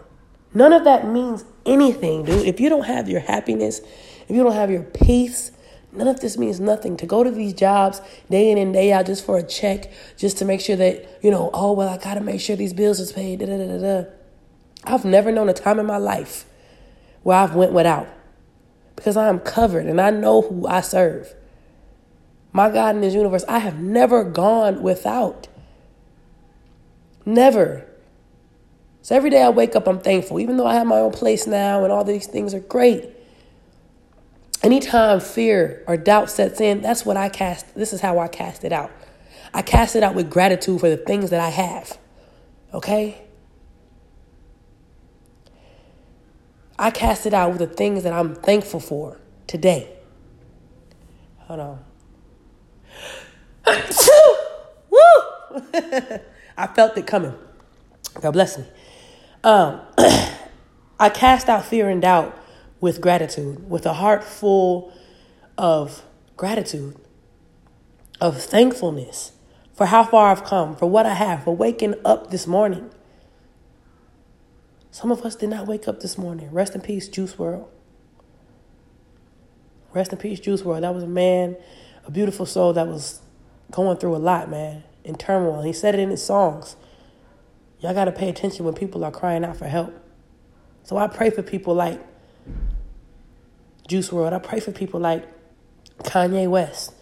None 0.54 0.73
of 0.73 0.85
that 0.85 1.07
means 1.07 1.45
anything, 1.66 2.25
dude. 2.25 2.47
If 2.47 2.59
you 2.59 2.71
don't 2.71 2.87
have 2.87 3.07
your 3.07 3.21
happiness, 3.21 3.80
if 3.80 4.30
you 4.30 4.42
don't 4.42 4.54
have 4.54 4.71
your 4.71 4.85
peace, 4.85 5.52
none 5.92 6.09
of 6.09 6.21
this 6.21 6.38
means 6.38 6.59
nothing. 6.59 6.97
To 6.97 7.04
go 7.04 7.23
to 7.23 7.30
these 7.30 7.52
jobs 7.52 8.00
day 8.30 8.50
in 8.50 8.57
and 8.57 8.73
day 8.73 8.90
out 8.90 9.04
just 9.04 9.26
for 9.26 9.37
a 9.37 9.42
check, 9.42 9.92
just 10.16 10.38
to 10.38 10.47
make 10.47 10.62
sure 10.62 10.76
that, 10.76 11.07
you 11.23 11.30
know, 11.30 11.50
oh, 11.52 11.73
well, 11.73 11.90
I 11.90 11.99
got 11.99 12.14
to 12.14 12.23
make 12.23 12.40
sure 12.40 12.57
these 12.57 12.73
bills 12.73 12.99
is 12.99 13.12
paid. 13.12 13.40
Da, 13.40 13.47
da, 13.47 13.59
da, 13.59 13.78
da. 13.78 14.09
I've 14.85 15.04
never 15.04 15.30
known 15.30 15.50
a 15.50 15.54
time 15.54 15.78
in 15.78 15.85
my 15.85 15.99
life 15.99 16.47
where 17.25 17.37
I've 17.37 17.54
went 17.54 17.75
without 17.75 18.09
because 18.97 19.18
I 19.18 19.28
am 19.28 19.38
covered 19.38 19.85
and 19.85 20.00
I 20.00 20.09
know 20.09 20.40
who 20.40 20.66
I 20.66 20.80
serve 20.80 21.35
my 22.58 22.68
God 22.68 22.96
in 22.96 23.02
this 23.02 23.14
universe, 23.14 23.44
I 23.48 23.60
have 23.60 23.78
never 23.78 24.24
gone 24.24 24.82
without. 24.82 25.46
Never. 27.24 27.86
So 29.00 29.14
every 29.14 29.30
day 29.30 29.44
I 29.44 29.48
wake 29.50 29.76
up, 29.76 29.86
I'm 29.86 30.00
thankful. 30.00 30.40
Even 30.40 30.56
though 30.56 30.66
I 30.66 30.74
have 30.74 30.88
my 30.88 30.96
own 30.96 31.12
place 31.12 31.46
now 31.46 31.84
and 31.84 31.92
all 31.92 32.02
these 32.02 32.26
things 32.26 32.54
are 32.54 32.60
great. 32.60 33.04
Anytime 34.64 35.20
fear 35.20 35.84
or 35.86 35.96
doubt 35.96 36.32
sets 36.32 36.60
in, 36.60 36.80
that's 36.80 37.06
what 37.06 37.16
I 37.16 37.28
cast. 37.28 37.76
This 37.76 37.92
is 37.92 38.00
how 38.00 38.18
I 38.18 38.26
cast 38.26 38.64
it 38.64 38.72
out. 38.72 38.90
I 39.54 39.62
cast 39.62 39.94
it 39.94 40.02
out 40.02 40.16
with 40.16 40.28
gratitude 40.28 40.80
for 40.80 40.90
the 40.90 40.96
things 40.96 41.30
that 41.30 41.40
I 41.40 41.50
have. 41.50 41.96
Okay? 42.74 43.22
I 46.76 46.90
cast 46.90 47.24
it 47.24 47.32
out 47.32 47.50
with 47.50 47.60
the 47.60 47.72
things 47.72 48.02
that 48.02 48.12
I'm 48.12 48.34
thankful 48.34 48.80
for 48.80 49.20
today. 49.46 49.96
Hold 51.46 51.60
on. 51.60 51.88
Woo! 54.90 54.98
I 56.56 56.66
felt 56.75 56.96
it 56.96 57.06
coming. 57.06 57.34
God 58.20 58.32
bless 58.32 58.58
me. 58.58 58.64
Um, 59.44 59.80
I 61.00 61.10
cast 61.10 61.48
out 61.48 61.64
fear 61.64 61.88
and 61.88 62.02
doubt 62.02 62.37
with 62.80 63.00
gratitude, 63.00 63.68
with 63.68 63.87
a 63.87 63.94
heart 63.94 64.25
full 64.25 64.92
of 65.56 66.02
gratitude, 66.37 66.96
of 68.20 68.40
thankfulness 68.40 69.32
for 69.75 69.87
how 69.87 70.02
far 70.02 70.32
I've 70.32 70.44
come, 70.44 70.75
for 70.75 70.87
what 70.87 71.06
I 71.06 71.14
have, 71.14 71.44
for 71.44 71.54
waking 71.54 71.94
up 72.04 72.30
this 72.30 72.46
morning. 72.46 72.90
Some 74.90 75.12
of 75.12 75.22
us 75.22 75.37
did 75.37 75.50
not 75.50 75.68
wake 75.68 75.87
up 75.87 76.00
this 76.00 76.18
morning. 76.18 76.50
Rest 76.50 76.75
in 76.75 76.80
peace, 76.80 77.08
Juice 77.08 77.34
WRLD. 77.34 77.66
Rest 79.94 80.12
in 80.12 80.18
peace, 80.18 80.40
Juice 80.40 80.62
WRLD. 80.62 80.80
That 80.80 80.94
was 80.94 81.04
a 81.04 81.08
man, 81.08 81.56
a 82.04 82.10
beautiful 82.10 82.44
soul 82.44 82.72
that 82.72 82.88
was 82.88 83.20
going 83.70 83.98
through 83.98 84.16
a 84.16 84.18
lot, 84.18 84.50
man, 84.50 84.84
in 85.04 85.16
turmoil. 85.16 85.62
He 85.62 85.72
said 85.72 85.94
it 85.94 86.00
in 86.00 86.10
his 86.10 86.22
songs. 86.22 86.76
Y'all 87.80 87.94
got 87.94 88.06
to 88.06 88.12
pay 88.12 88.28
attention 88.28 88.64
when 88.64 88.75
people 88.75 89.04
are 89.04 89.10
crying 89.10 89.44
out 89.44 89.56
for 89.56 89.66
help. 89.66 89.94
So 90.82 90.96
I 90.96 91.06
pray 91.06 91.30
for 91.30 91.42
people 91.42 91.75
like 91.75 92.00
Juice 93.87 94.08
WRLD. 94.10 94.32
I 94.32 94.38
pray 94.38 94.60
for 94.60 94.72
people 94.72 95.00
like 95.00 95.25
Kanye 95.98 96.48
West. 96.48 96.94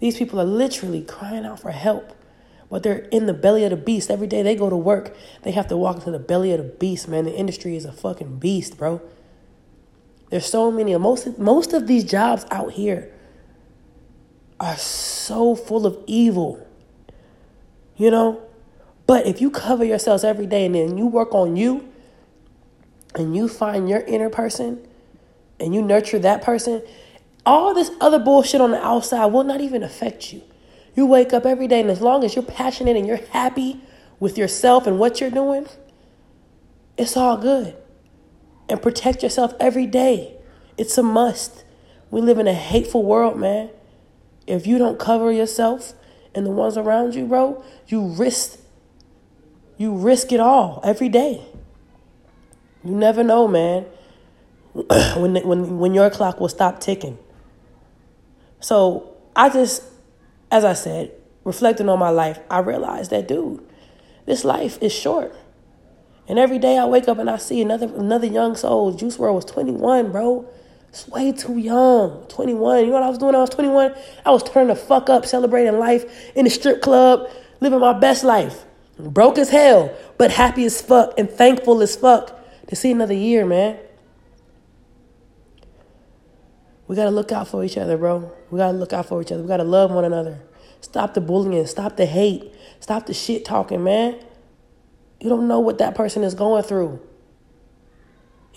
These 0.00 0.16
people 0.16 0.40
are 0.40 0.44
literally 0.44 1.02
crying 1.02 1.44
out 1.44 1.60
for 1.60 1.70
help, 1.70 2.12
but 2.70 2.82
they're 2.82 3.06
in 3.10 3.26
the 3.26 3.34
belly 3.34 3.64
of 3.64 3.70
the 3.70 3.76
beast. 3.76 4.10
Every 4.10 4.26
day 4.26 4.42
they 4.42 4.56
go 4.56 4.70
to 4.70 4.76
work, 4.76 5.14
they 5.42 5.50
have 5.52 5.68
to 5.68 5.76
walk 5.76 5.96
into 5.96 6.10
the 6.10 6.18
belly 6.18 6.52
of 6.52 6.58
the 6.58 6.68
beast, 6.68 7.06
man. 7.06 7.24
The 7.24 7.34
industry 7.34 7.76
is 7.76 7.84
a 7.84 7.92
fucking 7.92 8.38
beast, 8.38 8.78
bro. 8.78 9.02
There's 10.30 10.46
so 10.46 10.70
many. 10.70 10.96
Most 10.96 11.38
most 11.38 11.72
of 11.72 11.86
these 11.86 12.04
jobs 12.04 12.46
out 12.50 12.72
here 12.72 13.12
are 14.60 14.76
so 14.76 15.56
full 15.56 15.86
of 15.86 15.98
evil. 16.06 16.64
You 17.96 18.10
know? 18.10 18.42
But 19.06 19.26
if 19.26 19.40
you 19.40 19.50
cover 19.50 19.84
yourselves 19.84 20.22
every 20.22 20.46
day 20.46 20.66
and 20.66 20.74
then 20.74 20.96
you 20.96 21.06
work 21.06 21.34
on 21.34 21.56
you 21.56 21.88
and 23.16 23.34
you 23.34 23.48
find 23.48 23.88
your 23.88 24.00
inner 24.00 24.30
person 24.30 24.86
and 25.58 25.74
you 25.74 25.82
nurture 25.82 26.18
that 26.20 26.42
person, 26.42 26.82
all 27.44 27.74
this 27.74 27.90
other 28.00 28.18
bullshit 28.18 28.60
on 28.60 28.70
the 28.70 28.84
outside 28.84 29.26
will 29.26 29.42
not 29.42 29.60
even 29.60 29.82
affect 29.82 30.32
you. 30.32 30.42
You 30.94 31.06
wake 31.06 31.32
up 31.32 31.46
every 31.46 31.66
day, 31.66 31.80
and 31.80 31.90
as 31.90 32.00
long 32.00 32.24
as 32.24 32.34
you're 32.34 32.44
passionate 32.44 32.96
and 32.96 33.06
you're 33.06 33.24
happy 33.30 33.80
with 34.18 34.36
yourself 34.36 34.86
and 34.86 34.98
what 34.98 35.20
you're 35.20 35.30
doing, 35.30 35.66
it's 36.96 37.16
all 37.16 37.36
good. 37.36 37.74
And 38.68 38.82
protect 38.82 39.22
yourself 39.22 39.54
every 39.58 39.86
day. 39.86 40.36
It's 40.76 40.96
a 40.98 41.02
must. 41.02 41.64
We 42.10 42.20
live 42.20 42.38
in 42.38 42.46
a 42.46 42.54
hateful 42.54 43.02
world, 43.02 43.38
man. 43.38 43.70
If 44.46 44.66
you 44.66 44.78
don't 44.78 44.98
cover 44.98 45.30
yourself 45.30 45.94
and 46.34 46.46
the 46.46 46.50
ones 46.50 46.76
around 46.76 47.14
you, 47.14 47.26
bro, 47.26 47.62
you 47.86 48.06
risk 48.06 48.58
you 49.76 49.96
risk 49.96 50.30
it 50.30 50.40
all 50.40 50.80
every 50.84 51.08
day. 51.08 51.42
You 52.84 52.92
never 52.92 53.22
know, 53.24 53.48
man. 53.48 53.86
when 54.72 55.36
when 55.36 55.78
when 55.78 55.94
your 55.94 56.10
clock 56.10 56.38
will 56.38 56.48
stop 56.48 56.80
ticking. 56.80 57.18
So 58.60 59.16
I 59.34 59.48
just, 59.48 59.82
as 60.50 60.64
I 60.64 60.74
said, 60.74 61.12
reflecting 61.44 61.88
on 61.88 61.98
my 61.98 62.10
life, 62.10 62.38
I 62.50 62.58
realized 62.58 63.10
that, 63.10 63.26
dude, 63.26 63.66
this 64.26 64.44
life 64.44 64.78
is 64.82 64.92
short. 64.92 65.34
And 66.28 66.38
every 66.38 66.58
day 66.58 66.78
I 66.78 66.84
wake 66.84 67.08
up 67.08 67.18
and 67.18 67.28
I 67.28 67.38
see 67.38 67.60
another 67.60 67.86
another 67.96 68.26
young 68.26 68.54
soul. 68.54 68.92
Juice 68.92 69.16
WRLD 69.16 69.34
was 69.34 69.44
21, 69.46 70.12
bro. 70.12 70.46
It's 70.90 71.06
way 71.06 71.32
too 71.32 71.56
young. 71.56 72.26
21. 72.28 72.80
You 72.80 72.86
know 72.86 72.92
what 72.92 73.02
I 73.04 73.08
was 73.08 73.18
doing 73.18 73.34
I 73.34 73.38
was 73.38 73.50
21? 73.50 73.94
I 74.26 74.30
was 74.30 74.42
turning 74.42 74.68
the 74.68 74.76
fuck 74.76 75.08
up, 75.08 75.24
celebrating 75.24 75.78
life 75.78 76.04
in 76.34 76.44
the 76.44 76.50
strip 76.50 76.82
club, 76.82 77.30
living 77.60 77.78
my 77.78 77.98
best 77.98 78.24
life. 78.24 78.64
Broke 78.98 79.38
as 79.38 79.48
hell, 79.48 79.96
but 80.18 80.30
happy 80.30 80.64
as 80.64 80.82
fuck 80.82 81.14
and 81.16 81.30
thankful 81.30 81.80
as 81.80 81.96
fuck 81.96 82.38
to 82.68 82.76
see 82.76 82.90
another 82.90 83.14
year, 83.14 83.46
man. 83.46 83.78
We 86.86 86.96
gotta 86.96 87.12
look 87.12 87.30
out 87.30 87.46
for 87.46 87.62
each 87.64 87.78
other, 87.78 87.96
bro. 87.96 88.32
We 88.50 88.58
gotta 88.58 88.76
look 88.76 88.92
out 88.92 89.06
for 89.06 89.22
each 89.22 89.30
other. 89.30 89.42
We 89.42 89.48
gotta 89.48 89.64
love 89.64 89.92
one 89.92 90.04
another. 90.04 90.40
Stop 90.80 91.14
the 91.14 91.20
bullying. 91.20 91.66
Stop 91.66 91.96
the 91.96 92.04
hate. 92.04 92.52
Stop 92.80 93.06
the 93.06 93.14
shit 93.14 93.44
talking, 93.44 93.84
man. 93.84 94.18
You 95.20 95.28
don't 95.28 95.46
know 95.46 95.60
what 95.60 95.78
that 95.78 95.94
person 95.94 96.24
is 96.24 96.34
going 96.34 96.64
through. 96.64 97.00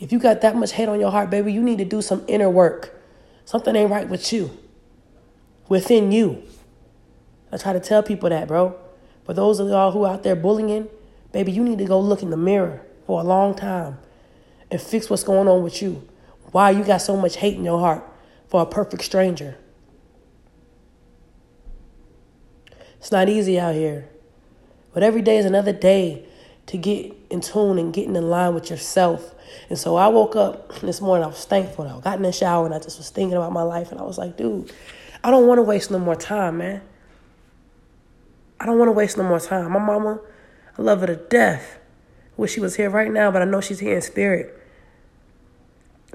If 0.04 0.12
you 0.12 0.20
got 0.20 0.42
that 0.42 0.58
much 0.58 0.74
hate 0.74 0.90
on 0.90 1.00
your 1.00 1.12
heart, 1.12 1.30
baby, 1.30 1.54
you 1.54 1.64
need 1.64 1.78
to 1.78 1.86
do 1.86 2.02
some 2.02 2.26
inner 2.28 2.50
work. 2.50 2.94
Something 3.46 3.74
ain't 3.74 3.90
right 3.90 4.10
with 4.10 4.34
you, 4.34 4.52
within 5.70 6.12
you. 6.12 6.44
I 7.54 7.56
try 7.56 7.72
to 7.72 7.80
tell 7.80 8.04
people 8.04 8.28
that, 8.28 8.50
bro. 8.50 8.76
But 9.24 9.38
those 9.38 9.62
of 9.62 9.70
y'all 9.70 9.92
who 9.94 10.06
out 10.06 10.24
there 10.24 10.36
bullying, 10.36 10.90
baby, 11.32 11.54
you 11.54 11.64
need 11.64 11.78
to 11.78 11.86
go 11.86 12.02
look 12.02 12.22
in 12.22 12.32
the 12.32 12.38
mirror 12.38 12.86
for 13.08 13.22
a 13.22 13.24
long 13.24 13.56
time 13.56 13.98
and 14.70 14.82
fix 14.82 15.10
what's 15.10 15.24
going 15.24 15.48
on 15.48 15.64
with 15.64 15.82
you. 15.82 16.06
Why 16.52 16.72
you 16.72 16.84
got 16.84 16.98
so 16.98 17.16
much 17.16 17.38
hate 17.38 17.56
in 17.56 17.64
your 17.64 17.80
heart 17.80 18.04
for 18.50 18.62
a 18.62 18.66
perfect 18.66 19.06
stranger? 19.06 19.56
It's 22.98 23.10
not 23.10 23.30
easy 23.30 23.58
out 23.58 23.74
here. 23.74 24.10
But 24.94 25.02
every 25.02 25.22
day 25.22 25.38
is 25.38 25.46
another 25.46 25.72
day 25.72 26.26
to 26.68 26.78
get 26.78 27.14
in 27.30 27.42
tune 27.42 27.78
and 27.78 27.94
getting 27.94 28.16
in 28.16 28.30
line 28.30 28.54
with 28.54 28.70
yourself. 28.70 29.36
And 29.70 29.78
so 29.78 29.96
I 29.96 30.08
woke 30.08 30.36
up 30.36 30.80
this 30.80 31.02
morning, 31.02 31.26
I 31.26 31.28
was 31.28 31.46
thankful. 31.46 31.88
I 31.88 32.00
got 32.00 32.18
in 32.18 32.24
the 32.24 32.32
shower 32.32 32.66
and 32.66 32.74
I 32.74 32.80
just 32.80 32.98
was 32.98 33.10
thinking 33.10 33.38
about 33.38 33.52
my 33.52 33.64
life. 33.64 33.92
And 33.92 34.00
I 34.00 34.04
was 34.04 34.18
like, 34.18 34.38
dude, 34.38 34.72
I 35.24 35.32
don't 35.32 35.48
want 35.48 35.60
to 35.60 35.64
waste 35.64 35.92
no 35.92 36.00
more 36.00 36.16
time, 36.16 36.58
man. 36.60 36.82
I 38.60 38.66
don't 38.66 38.78
want 38.78 38.88
to 38.88 38.94
waste 38.94 39.18
no 39.18 39.24
more 39.24 39.40
time. 39.40 39.72
My 39.72 39.80
mama, 39.80 40.20
I 40.78 40.82
love 40.82 41.02
her 41.02 41.08
to 41.08 41.16
death. 41.16 41.80
Wish 42.38 42.54
she 42.54 42.60
was 42.60 42.76
here 42.76 42.90
right 42.90 43.12
now, 43.12 43.30
but 43.30 43.42
I 43.42 43.46
know 43.46 43.62
she's 43.62 43.80
here 43.80 43.96
in 43.96 44.02
spirit. 44.02 44.58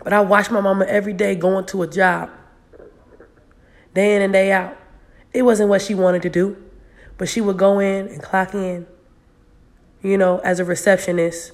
But 0.02 0.12
I 0.12 0.20
watch 0.20 0.50
my 0.50 0.60
mama 0.60 0.84
every 0.86 1.12
day 1.12 1.34
going 1.34 1.66
to 1.66 1.82
a 1.82 1.86
job, 1.86 2.30
day 3.94 4.16
in 4.16 4.22
and 4.22 4.32
day 4.32 4.52
out. 4.52 4.76
It 5.32 5.42
wasn't 5.42 5.68
what 5.68 5.82
she 5.82 5.94
wanted 5.94 6.22
to 6.22 6.30
do, 6.30 6.56
but 7.18 7.28
she 7.28 7.40
would 7.40 7.58
go 7.58 7.78
in 7.78 8.08
and 8.08 8.22
clock 8.22 8.54
in, 8.54 8.86
you 10.08 10.18
know, 10.18 10.38
as 10.38 10.58
a 10.58 10.64
receptionist 10.64 11.52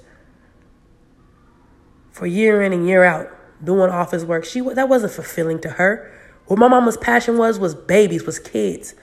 for 2.12 2.26
year 2.26 2.62
in 2.62 2.73
and 2.73 2.87
year 2.87 3.02
out, 3.04 3.28
doing 3.62 3.90
office 3.90 4.25
work. 4.25 4.44
She 4.44 4.61
that 4.61 4.88
wasn't 4.88 5.12
fulfilling 5.12 5.61
to 5.61 5.70
her. 5.70 6.12
What 6.46 6.58
my 6.58 6.68
mama's 6.68 6.96
passion 6.96 7.38
was 7.38 7.58
was 7.58 7.75
babies, 7.75 8.25
was 8.25 8.38
kids. 8.38 8.94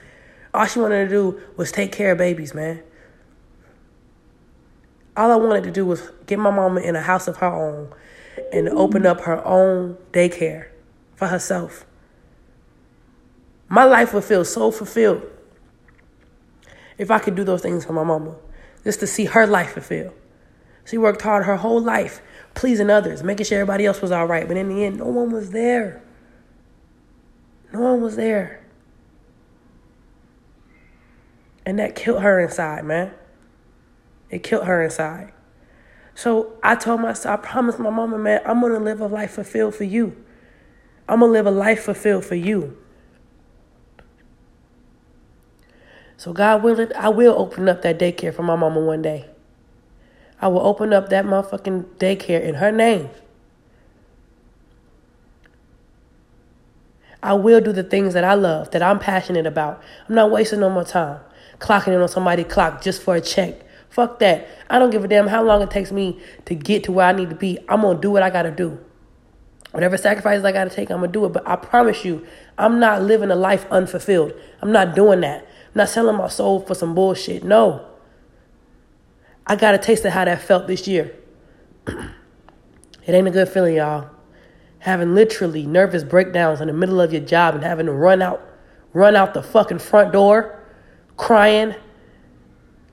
All 0.54 0.66
she 0.66 0.78
wanted 0.78 1.04
to 1.04 1.10
do 1.10 1.40
was 1.56 1.72
take 1.72 1.92
care 1.92 2.12
of 2.12 2.18
babies, 2.18 2.54
man. 2.54 2.82
All 5.16 5.30
I 5.30 5.36
wanted 5.36 5.64
to 5.64 5.70
do 5.70 5.84
was 5.84 6.10
get 6.26 6.38
my 6.38 6.50
mama 6.50 6.80
in 6.80 6.96
a 6.96 7.02
house 7.02 7.28
of 7.28 7.36
her 7.38 7.46
own 7.46 7.92
and 8.52 8.68
open 8.70 9.04
up 9.04 9.20
her 9.22 9.44
own 9.44 9.98
daycare 10.12 10.68
for 11.14 11.26
herself. 11.26 11.84
My 13.68 13.84
life 13.84 14.14
would 14.14 14.24
feel 14.24 14.44
so 14.44 14.70
fulfilled 14.70 15.22
if 16.96 17.10
I 17.10 17.18
could 17.18 17.34
do 17.34 17.44
those 17.44 17.62
things 17.62 17.84
for 17.84 17.92
my 17.92 18.04
mama, 18.04 18.36
just 18.84 19.00
to 19.00 19.06
see 19.06 19.26
her 19.26 19.46
life 19.46 19.72
fulfilled. 19.72 20.14
She 20.84 20.98
worked 20.98 21.22
hard 21.22 21.46
her 21.46 21.56
whole 21.56 21.80
life, 21.80 22.20
pleasing 22.54 22.90
others, 22.90 23.22
making 23.22 23.46
sure 23.46 23.60
everybody 23.60 23.86
else 23.86 24.02
was 24.02 24.10
all 24.10 24.26
right. 24.26 24.46
But 24.48 24.56
in 24.56 24.68
the 24.68 24.84
end, 24.84 24.98
no 24.98 25.06
one 25.06 25.30
was 25.30 25.50
there. 25.50 26.02
No 27.72 27.80
one 27.80 28.02
was 28.02 28.16
there. 28.16 28.64
And 31.64 31.78
that 31.78 31.94
killed 31.94 32.22
her 32.22 32.40
inside, 32.40 32.84
man. 32.84 33.12
It 34.30 34.42
killed 34.42 34.64
her 34.64 34.82
inside. 34.82 35.32
So 36.14 36.54
I 36.62 36.74
told 36.74 37.00
myself, 37.00 37.40
I 37.40 37.42
promised 37.42 37.78
my 37.78 37.90
mama, 37.90 38.18
man, 38.18 38.40
I'm 38.44 38.60
gonna 38.60 38.80
live 38.80 39.00
a 39.00 39.06
life 39.06 39.32
fulfilled 39.32 39.74
for 39.74 39.84
you. 39.84 40.16
I'm 41.08 41.20
gonna 41.20 41.32
live 41.32 41.46
a 41.46 41.50
life 41.50 41.84
fulfilled 41.84 42.24
for 42.24 42.34
you. 42.34 42.76
So 46.22 46.32
God 46.32 46.62
willing, 46.62 46.94
I 46.94 47.08
will 47.08 47.34
open 47.36 47.68
up 47.68 47.82
that 47.82 47.98
daycare 47.98 48.32
for 48.32 48.44
my 48.44 48.54
mama 48.54 48.78
one 48.78 49.02
day. 49.02 49.26
I 50.40 50.46
will 50.46 50.60
open 50.60 50.92
up 50.92 51.08
that 51.08 51.24
motherfucking 51.24 51.96
daycare 51.96 52.40
in 52.40 52.54
her 52.54 52.70
name. 52.70 53.10
I 57.24 57.34
will 57.34 57.60
do 57.60 57.72
the 57.72 57.82
things 57.82 58.14
that 58.14 58.22
I 58.22 58.34
love, 58.34 58.70
that 58.70 58.84
I'm 58.84 59.00
passionate 59.00 59.46
about. 59.46 59.82
I'm 60.08 60.14
not 60.14 60.30
wasting 60.30 60.60
no 60.60 60.70
more 60.70 60.84
time 60.84 61.18
clocking 61.58 61.88
in 61.88 62.00
on 62.00 62.08
somebody's 62.08 62.46
clock 62.46 62.82
just 62.82 63.02
for 63.02 63.16
a 63.16 63.20
check. 63.20 63.56
Fuck 63.90 64.20
that. 64.20 64.46
I 64.70 64.78
don't 64.78 64.90
give 64.90 65.02
a 65.02 65.08
damn 65.08 65.26
how 65.26 65.42
long 65.42 65.60
it 65.60 65.72
takes 65.72 65.90
me 65.90 66.20
to 66.44 66.54
get 66.54 66.84
to 66.84 66.92
where 66.92 67.06
I 67.06 67.10
need 67.10 67.30
to 67.30 67.36
be. 67.36 67.58
I'm 67.68 67.80
going 67.80 67.96
to 67.96 68.00
do 68.00 68.12
what 68.12 68.22
I 68.22 68.30
got 68.30 68.42
to 68.42 68.52
do. 68.52 68.78
Whatever 69.72 69.96
sacrifices 69.96 70.44
I 70.44 70.52
got 70.52 70.70
to 70.70 70.70
take, 70.70 70.88
I'm 70.90 70.98
going 70.98 71.10
to 71.10 71.12
do 71.12 71.24
it. 71.24 71.32
But 71.32 71.48
I 71.48 71.56
promise 71.56 72.04
you, 72.04 72.24
I'm 72.58 72.78
not 72.78 73.02
living 73.02 73.32
a 73.32 73.34
life 73.34 73.66
unfulfilled. 73.72 74.34
I'm 74.60 74.70
not 74.70 74.94
doing 74.94 75.22
that. 75.22 75.48
Not 75.74 75.88
selling 75.88 76.16
my 76.16 76.28
soul 76.28 76.60
for 76.60 76.74
some 76.74 76.94
bullshit. 76.94 77.44
No. 77.44 77.86
I 79.46 79.56
got 79.56 79.74
a 79.74 79.78
taste 79.78 80.04
of 80.04 80.12
how 80.12 80.24
that 80.24 80.42
felt 80.42 80.66
this 80.66 80.86
year. 80.86 81.14
it 81.86 82.04
ain't 83.08 83.28
a 83.28 83.30
good 83.30 83.48
feeling, 83.48 83.76
y'all. 83.76 84.10
Having 84.80 85.14
literally 85.14 85.66
nervous 85.66 86.04
breakdowns 86.04 86.60
in 86.60 86.66
the 86.66 86.72
middle 86.72 87.00
of 87.00 87.12
your 87.12 87.22
job 87.22 87.54
and 87.54 87.64
having 87.64 87.86
to 87.86 87.92
run 87.92 88.20
out, 88.20 88.40
run 88.92 89.16
out 89.16 89.34
the 89.34 89.42
fucking 89.42 89.78
front 89.78 90.12
door 90.12 90.58
crying, 91.16 91.74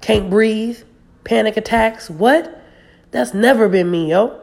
can't 0.02 0.30
breathe, 0.30 0.84
panic 1.24 1.58
attacks. 1.58 2.10
What? 2.10 2.64
That's 3.12 3.34
never 3.34 3.68
been 3.68 3.90
me, 3.90 4.12
yo. 4.12 4.40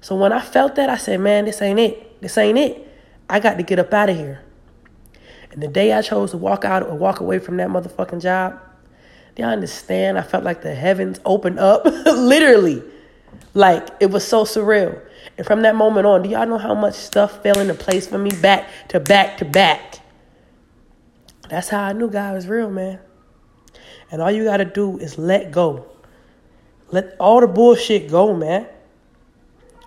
So 0.00 0.16
when 0.16 0.32
I 0.32 0.40
felt 0.40 0.76
that, 0.76 0.88
I 0.88 0.96
said, 0.96 1.20
man, 1.20 1.44
this 1.44 1.60
ain't 1.60 1.78
it. 1.78 2.20
This 2.22 2.38
ain't 2.38 2.58
it. 2.58 2.88
I 3.28 3.40
got 3.40 3.58
to 3.58 3.62
get 3.62 3.78
up 3.78 3.92
out 3.92 4.08
of 4.08 4.16
here. 4.16 4.42
And 5.58 5.62
the 5.64 5.72
day 5.74 5.92
I 5.92 6.02
chose 6.02 6.30
to 6.30 6.36
walk 6.36 6.64
out 6.64 6.84
or 6.84 6.94
walk 6.94 7.18
away 7.18 7.40
from 7.40 7.56
that 7.56 7.68
motherfucking 7.68 8.22
job, 8.22 8.60
do 9.34 9.42
y'all 9.42 9.50
understand? 9.50 10.16
I 10.16 10.22
felt 10.22 10.44
like 10.44 10.62
the 10.62 10.72
heavens 10.72 11.18
opened 11.24 11.58
up, 11.58 11.84
literally. 12.06 12.80
Like 13.54 13.88
it 13.98 14.08
was 14.12 14.24
so 14.24 14.44
surreal. 14.44 15.02
And 15.36 15.44
from 15.44 15.62
that 15.62 15.74
moment 15.74 16.06
on, 16.06 16.22
do 16.22 16.28
y'all 16.28 16.46
know 16.46 16.58
how 16.58 16.76
much 16.76 16.94
stuff 16.94 17.42
fell 17.42 17.58
into 17.58 17.74
place 17.74 18.06
for 18.06 18.18
me 18.18 18.30
back 18.40 18.68
to 18.90 19.00
back 19.00 19.38
to 19.38 19.44
back? 19.44 19.98
That's 21.48 21.68
how 21.68 21.82
I 21.82 21.92
knew 21.92 22.08
God 22.08 22.36
was 22.36 22.46
real, 22.46 22.70
man. 22.70 23.00
And 24.12 24.22
all 24.22 24.30
you 24.30 24.44
got 24.44 24.58
to 24.58 24.64
do 24.64 24.96
is 24.98 25.18
let 25.18 25.50
go. 25.50 25.86
Let 26.92 27.16
all 27.18 27.40
the 27.40 27.48
bullshit 27.48 28.08
go, 28.08 28.32
man. 28.32 28.68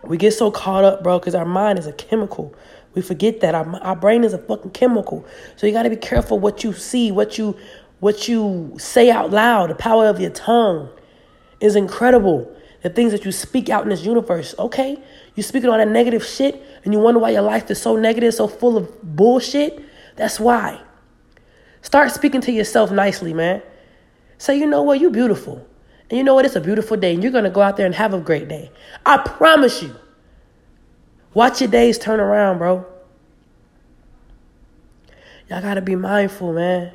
We 0.03 0.17
get 0.17 0.34
so 0.34 0.51
caught 0.51 0.84
up, 0.84 1.01
bro, 1.01 1.17
because 1.17 1.34
our 1.34 1.45
mind 1.45 1.79
is 1.79 1.88
a 1.88 1.93
chemical. 1.93 2.53
We 2.93 3.01
forget 3.01 3.39
that 3.41 3.56
our, 3.56 3.75
our 3.82 3.95
brain 3.95 4.23
is 4.23 4.34
a 4.34 4.38
fucking 4.38 4.71
chemical. 4.71 5.25
So 5.56 5.65
you 5.67 5.73
got 5.73 5.84
to 5.84 5.89
be 5.89 5.95
careful 5.95 6.39
what 6.39 6.63
you 6.63 6.73
see, 6.73 7.12
what 7.12 7.38
you 7.38 7.58
what 7.99 8.27
you 8.27 8.75
say 8.80 9.12
out 9.12 9.30
loud. 9.30 9.69
The 9.69 9.75
power 9.75 10.08
of 10.08 10.19
your 10.19 10.32
tongue 10.32 10.89
is 11.60 11.75
incredible. 11.75 12.51
The 12.82 12.89
things 12.89 13.12
that 13.12 13.25
you 13.25 13.32
speak 13.32 13.69
out 13.69 13.84
in 13.84 13.89
this 13.89 14.04
universe, 14.04 14.56
okay? 14.58 14.97
You 15.36 15.43
speaking 15.43 15.69
all 15.69 15.77
that 15.77 15.88
negative 15.88 16.25
shit 16.25 16.62
and 16.84 16.93
you 16.93 16.99
wonder 16.99 17.19
why 17.19 17.30
your 17.30 17.43
life 17.43 17.69
is 17.69 17.80
so 17.80 17.95
negative, 17.95 18.34
so 18.34 18.47
full 18.47 18.75
of 18.75 19.01
bullshit. 19.04 19.80
That's 20.15 20.39
why. 20.39 20.82
Start 21.84 22.12
speaking 22.12 22.41
to 22.41 22.51
yourself 22.51 22.91
nicely, 22.91 23.34
man. 23.34 23.62
Say, 24.39 24.58
you 24.58 24.65
know 24.65 24.82
what, 24.82 24.99
you 24.99 25.12
beautiful. 25.12 25.65
And 26.10 26.17
you 26.17 26.23
know 26.23 26.34
what, 26.34 26.45
it's 26.45 26.56
a 26.56 26.62
beautiful 26.62 26.97
day, 26.97 27.13
and 27.13 27.23
you're 27.23 27.32
gonna 27.32 27.51
go 27.51 27.62
out 27.62 27.77
there 27.77 27.86
and 27.86 27.95
have 27.95 28.13
a 28.13 28.19
great 28.19 28.47
day. 28.47 28.71
I 29.06 29.17
promise 29.17 29.82
you. 29.82 29.95
Watch 31.33 31.61
your 31.61 31.69
days 31.69 31.97
turn 31.97 32.19
around, 32.19 32.57
bro. 32.57 32.85
Y'all 35.49 35.61
gotta 35.61 35.81
be 35.81 35.95
mindful, 35.95 36.53
man. 36.53 36.93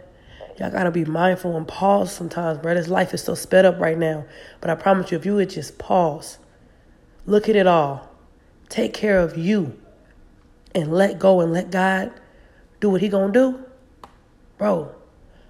Y'all 0.59 0.71
gotta 0.71 0.91
be 0.91 1.05
mindful 1.05 1.57
and 1.57 1.67
pause 1.67 2.13
sometimes, 2.13 2.59
bro. 2.59 2.75
This 2.75 2.89
life 2.89 3.13
is 3.15 3.23
so 3.23 3.35
sped 3.35 3.65
up 3.65 3.79
right 3.81 3.99
now. 3.99 4.25
But 4.61 4.71
I 4.71 4.75
promise 4.75 5.11
you, 5.11 5.19
if 5.19 5.27
you 5.27 5.35
would 5.35 5.51
just 5.51 5.79
pause, 5.79 6.39
look 7.27 7.49
at 7.49 7.57
it 7.57 7.67
all, 7.67 8.11
take 8.69 8.93
care 8.93 9.21
of 9.21 9.37
you, 9.37 9.79
and 10.75 10.93
let 10.93 11.19
go 11.19 11.41
and 11.41 11.53
let 11.53 11.71
God 11.71 12.13
do 12.81 12.91
what 12.91 13.01
He 13.01 13.09
gonna 13.09 13.33
do, 13.33 13.65
bro. 14.59 14.95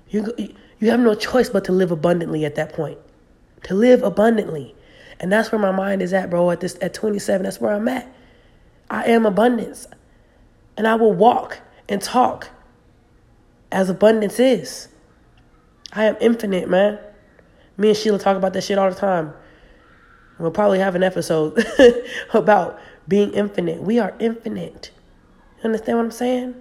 You 0.09 0.35
you 0.79 0.90
have 0.90 1.01
no 1.01 1.14
choice 1.14 1.49
but 1.49 1.64
to 1.64 1.72
live 1.72 1.90
abundantly 1.90 2.44
at 2.44 2.55
that 2.57 2.72
point. 2.72 2.99
To 3.64 3.75
live 3.75 4.03
abundantly. 4.03 4.75
And 5.18 5.33
that's 5.33 5.51
where 5.51 5.61
my 5.61 5.72
mind 5.72 6.03
is 6.03 6.12
at, 6.12 6.29
bro. 6.31 6.51
At 6.51 6.61
this 6.61 6.77
at 6.83 6.94
27, 6.94 7.44
that's 7.44 7.61
where 7.61 7.72
I'm 7.72 7.88
at. 7.88 8.12
I 8.90 9.05
am 9.05 9.27
abundance. 9.27 9.87
And 10.77 10.87
I 10.87 10.94
will 10.94 11.12
walk 11.12 11.61
and 11.88 12.01
talk 12.01 12.51
as 13.72 13.88
abundance 13.88 14.38
is. 14.38 14.88
I 15.92 16.05
am 16.05 16.16
infinite, 16.20 16.68
man. 16.68 16.99
Me 17.77 17.88
and 17.88 17.96
Sheila 17.96 18.18
talk 18.18 18.37
about 18.37 18.53
that 18.53 18.62
shit 18.62 18.79
all 18.79 18.90
the 18.90 18.96
time. 18.96 19.33
We'll 20.38 20.51
probably 20.51 20.79
have 20.81 20.94
an 20.94 21.03
episode 21.03 21.64
about 22.35 22.79
being 23.09 23.33
infinite. 23.33 23.83
We 23.83 23.99
are 23.99 24.14
infinite. 24.18 24.90
You 25.59 25.64
understand 25.64 25.99
what 25.99 26.05
I'm 26.05 26.11
saying? 26.11 26.55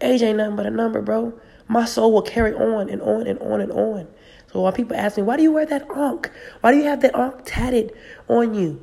Age 0.00 0.22
ain't 0.22 0.36
nothing 0.36 0.56
but 0.56 0.66
a 0.66 0.70
number, 0.70 1.00
bro 1.00 1.32
my 1.68 1.84
soul 1.84 2.12
will 2.12 2.22
carry 2.22 2.54
on 2.54 2.88
and 2.88 3.02
on 3.02 3.26
and 3.26 3.38
on 3.40 3.60
and 3.60 3.72
on. 3.72 4.06
So 4.52 4.62
when 4.62 4.72
people 4.72 4.96
ask 4.96 5.16
me, 5.16 5.22
why 5.22 5.36
do 5.36 5.42
you 5.42 5.52
wear 5.52 5.66
that 5.66 5.90
ankh? 5.90 6.30
Why 6.60 6.72
do 6.72 6.78
you 6.78 6.84
have 6.84 7.00
that 7.02 7.16
ankh 7.16 7.42
tatted 7.44 7.92
on 8.28 8.54
you? 8.54 8.82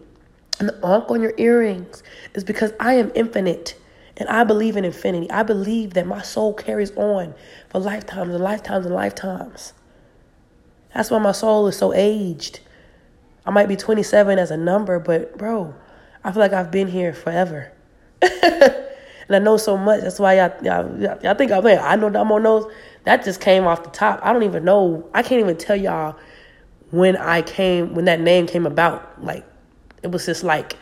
And 0.60 0.70
the 0.70 0.86
ankh 0.86 1.10
on 1.10 1.22
your 1.22 1.34
earrings 1.38 2.04
is 2.34 2.44
because 2.44 2.74
I 2.80 2.94
am 2.94 3.12
infinite 3.16 3.76
and 4.18 4.30
I 4.30 4.44
believe 4.44 4.78
in 4.78 4.86
infinity. 4.86 5.30
I 5.32 5.44
believe 5.44 5.94
that 5.96 6.06
my 6.06 6.22
soul 6.22 6.54
carries 6.54 6.92
on 6.96 7.34
for 7.70 7.80
lifetimes 7.80 8.34
and 8.34 8.44
lifetimes 8.44 8.86
and 8.86 8.94
lifetimes. 8.94 9.74
That's 10.94 11.10
why 11.10 11.18
my 11.18 11.32
soul 11.32 11.68
is 11.68 11.78
so 11.78 11.94
aged. 11.94 12.60
I 13.46 13.52
might 13.52 13.68
be 13.68 13.76
27 13.76 14.38
as 14.38 14.52
a 14.52 14.58
number, 14.58 15.00
but 15.00 15.38
bro, 15.38 15.74
I 16.24 16.32
feel 16.32 16.40
like 16.40 16.54
I've 16.54 16.72
been 16.72 16.88
here 16.88 17.14
forever. 17.14 17.72
And 19.28 19.36
I 19.36 19.40
know 19.40 19.58
so 19.58 19.78
much. 19.78 20.02
That's 20.02 20.20
why 20.20 20.36
y'all, 20.36 20.54
y'all, 20.64 21.18
y'all 21.22 21.36
think 21.36 21.52
I'm 21.52 21.64
there. 21.64 21.82
I 21.82 21.96
know 21.96 22.08
on 22.08 22.44
those. 22.44 22.72
that 23.06 23.24
just 23.24 23.42
came 23.42 23.66
off 23.66 23.84
the 23.84 23.90
top. 23.90 24.20
I 24.24 24.34
don't 24.34 24.44
even 24.44 24.66
know. 24.66 25.10
I 25.14 25.24
can't 25.24 25.40
even 25.40 25.58
tell 25.58 25.76
y'all 25.76 26.18
when 26.92 27.16
I 27.18 27.42
came, 27.42 27.96
when 27.96 28.06
that 28.06 28.20
name 28.20 28.48
came 28.48 28.66
about. 28.66 29.24
Like, 29.24 29.46
it 30.04 30.12
was 30.12 30.26
just 30.26 30.44
like, 30.44 30.78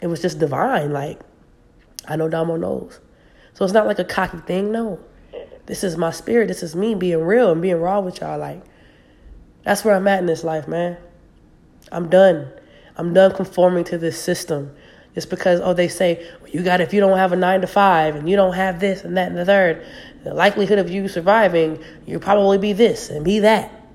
it 0.00 0.06
was 0.06 0.20
just 0.20 0.38
divine. 0.38 0.92
Like, 0.92 1.20
I 2.08 2.16
know 2.16 2.28
Damo 2.28 2.56
knows. 2.56 3.00
So 3.54 3.64
it's 3.64 3.74
not 3.74 3.86
like 3.86 3.98
a 3.98 4.04
cocky 4.04 4.38
thing. 4.38 4.72
No. 4.72 4.98
This 5.66 5.84
is 5.84 5.96
my 5.96 6.10
spirit. 6.10 6.48
This 6.48 6.62
is 6.62 6.74
me 6.74 6.94
being 6.94 7.22
real 7.22 7.52
and 7.52 7.60
being 7.60 7.76
raw 7.76 8.00
with 8.00 8.20
y'all. 8.20 8.38
Like, 8.38 8.62
that's 9.64 9.84
where 9.84 9.94
I'm 9.94 10.06
at 10.08 10.20
in 10.20 10.26
this 10.26 10.44
life, 10.44 10.68
man. 10.68 10.96
I'm 11.90 12.08
done. 12.08 12.50
I'm 12.96 13.12
done 13.12 13.34
conforming 13.34 13.84
to 13.84 13.98
this 13.98 14.20
system. 14.20 14.74
It's 15.14 15.26
because, 15.26 15.60
oh, 15.60 15.72
they 15.72 15.88
say, 15.88 16.26
well, 16.40 16.50
you 16.50 16.62
got, 16.62 16.80
if 16.80 16.92
you 16.92 17.00
don't 17.00 17.16
have 17.16 17.32
a 17.32 17.36
nine 17.36 17.62
to 17.62 17.66
five 17.66 18.16
and 18.16 18.28
you 18.28 18.36
don't 18.36 18.54
have 18.54 18.80
this 18.80 19.02
and 19.02 19.16
that 19.16 19.28
and 19.28 19.36
the 19.36 19.44
third, 19.44 19.84
the 20.24 20.34
likelihood 20.34 20.78
of 20.78 20.90
you 20.90 21.08
surviving, 21.08 21.82
you'll 22.06 22.20
probably 22.20 22.58
be 22.58 22.72
this 22.72 23.08
and 23.10 23.24
be 23.24 23.40
that. 23.40 23.85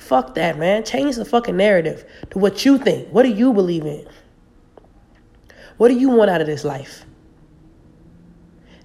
Fuck 0.00 0.34
that, 0.36 0.58
man. 0.58 0.82
Change 0.82 1.16
the 1.16 1.26
fucking 1.26 1.58
narrative 1.58 2.04
to 2.30 2.38
what 2.38 2.64
you 2.64 2.78
think. 2.78 3.08
What 3.10 3.22
do 3.22 3.28
you 3.28 3.52
believe 3.52 3.84
in? 3.84 4.08
What 5.76 5.88
do 5.88 5.94
you 5.94 6.08
want 6.08 6.30
out 6.30 6.40
of 6.40 6.46
this 6.46 6.64
life? 6.64 7.04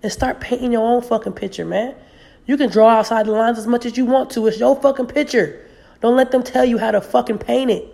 And 0.03 0.11
start 0.11 0.41
painting 0.41 0.73
your 0.73 0.85
own 0.85 1.01
fucking 1.01 1.33
picture, 1.33 1.65
man. 1.65 1.95
You 2.45 2.57
can 2.57 2.69
draw 2.69 2.89
outside 2.89 3.25
the 3.25 3.31
lines 3.31 3.57
as 3.57 3.65
much 3.65 3.85
as 3.85 3.97
you 3.97 4.05
want 4.05 4.29
to. 4.31 4.45
It's 4.45 4.59
your 4.59 4.79
fucking 4.79 5.07
picture. 5.07 5.65
Don't 6.01 6.17
let 6.17 6.31
them 6.31 6.43
tell 6.43 6.65
you 6.65 6.77
how 6.77 6.91
to 6.91 6.99
fucking 6.99 7.39
paint 7.39 7.71
it. 7.71 7.85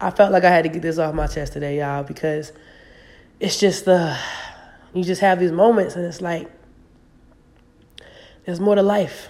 I 0.00 0.10
felt 0.10 0.32
like 0.32 0.44
I 0.44 0.50
had 0.50 0.62
to 0.62 0.70
get 0.70 0.80
this 0.80 0.98
off 0.98 1.14
my 1.14 1.26
chest 1.26 1.52
today, 1.52 1.78
y'all, 1.78 2.02
because 2.02 2.52
it's 3.38 3.60
just 3.60 3.84
the 3.84 3.96
uh, 3.96 4.18
you 4.94 5.04
just 5.04 5.20
have 5.20 5.38
these 5.38 5.52
moments 5.52 5.94
and 5.94 6.04
it's 6.04 6.20
like 6.20 6.50
there's 8.44 8.58
more 8.58 8.74
to 8.74 8.82
life 8.82 9.28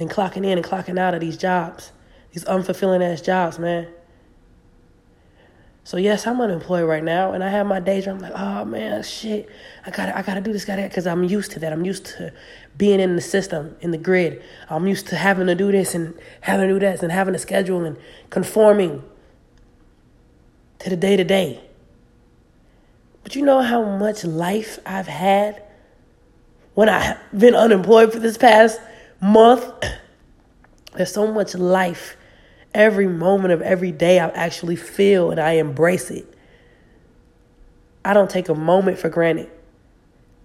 than 0.00 0.08
clocking 0.08 0.46
in 0.46 0.56
and 0.56 0.64
clocking 0.64 0.98
out 0.98 1.12
of 1.12 1.20
these 1.20 1.36
jobs. 1.36 1.92
These 2.32 2.44
unfulfilling 2.46 3.02
ass 3.02 3.20
jobs, 3.20 3.58
man. 3.58 3.86
So 5.84 5.98
yes, 5.98 6.26
I'm 6.26 6.40
unemployed 6.40 6.88
right 6.88 7.04
now, 7.04 7.32
and 7.32 7.44
I 7.44 7.50
have 7.50 7.66
my 7.66 7.80
days 7.80 8.06
where 8.06 8.14
I'm 8.14 8.20
like, 8.20 8.32
oh 8.34 8.64
man, 8.64 9.02
shit, 9.02 9.48
I 9.84 9.90
gotta, 9.90 10.16
I 10.16 10.22
gotta 10.22 10.40
do 10.40 10.54
this, 10.54 10.64
gotta, 10.64 10.82
that, 10.82 10.90
because 10.90 11.06
I'm 11.06 11.24
used 11.24 11.50
to 11.52 11.58
that. 11.60 11.72
I'm 11.72 11.84
used 11.84 12.06
to 12.06 12.32
being 12.78 12.98
in 12.98 13.14
the 13.14 13.20
system, 13.20 13.76
in 13.82 13.90
the 13.90 13.98
grid. 13.98 14.42
I'm 14.70 14.86
used 14.86 15.06
to 15.08 15.16
having 15.16 15.46
to 15.48 15.54
do 15.54 15.70
this 15.70 15.94
and 15.94 16.18
having 16.40 16.68
to 16.68 16.74
do 16.74 16.80
that 16.80 17.02
and 17.02 17.12
having 17.12 17.34
a 17.34 17.38
schedule 17.38 17.84
and 17.84 17.98
conforming 18.30 19.02
to 20.78 20.88
the 20.88 20.96
day 20.96 21.16
to 21.16 21.24
day. 21.24 21.60
But 23.22 23.36
you 23.36 23.42
know 23.42 23.60
how 23.60 23.84
much 23.98 24.24
life 24.24 24.78
I've 24.86 25.08
had 25.08 25.62
when 26.72 26.88
I've 26.88 27.18
been 27.36 27.54
unemployed 27.54 28.14
for 28.14 28.18
this 28.18 28.38
past 28.38 28.80
month? 29.20 29.84
There's 30.94 31.12
so 31.12 31.32
much 31.32 31.54
life 31.54 32.16
every 32.74 33.06
moment 33.06 33.52
of 33.52 33.62
every 33.62 33.92
day 33.92 34.18
I 34.18 34.28
actually 34.28 34.76
feel 34.76 35.30
and 35.30 35.40
I 35.40 35.52
embrace 35.52 36.10
it. 36.10 36.26
I 38.04 38.14
don't 38.14 38.30
take 38.30 38.48
a 38.48 38.54
moment 38.54 38.98
for 38.98 39.08
granted 39.08 39.50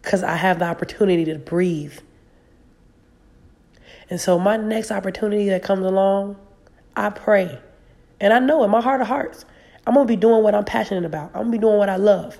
because 0.01 0.23
I 0.23 0.35
have 0.35 0.59
the 0.59 0.65
opportunity 0.65 1.25
to 1.25 1.39
breathe. 1.39 1.97
And 4.09 4.21
so, 4.21 4.37
my 4.37 4.57
next 4.57 4.91
opportunity 4.91 5.49
that 5.49 5.63
comes 5.63 5.85
along, 5.85 6.37
I 6.95 7.09
pray. 7.09 7.59
And 8.19 8.33
I 8.33 8.39
know 8.39 8.63
in 8.63 8.69
my 8.69 8.81
heart 8.81 9.01
of 9.01 9.07
hearts, 9.07 9.45
I'm 9.87 9.93
going 9.93 10.07
to 10.07 10.11
be 10.11 10.15
doing 10.15 10.43
what 10.43 10.53
I'm 10.53 10.65
passionate 10.65 11.05
about. 11.05 11.31
I'm 11.33 11.43
going 11.43 11.51
to 11.53 11.57
be 11.57 11.61
doing 11.61 11.77
what 11.77 11.89
I 11.89 11.95
love. 11.95 12.39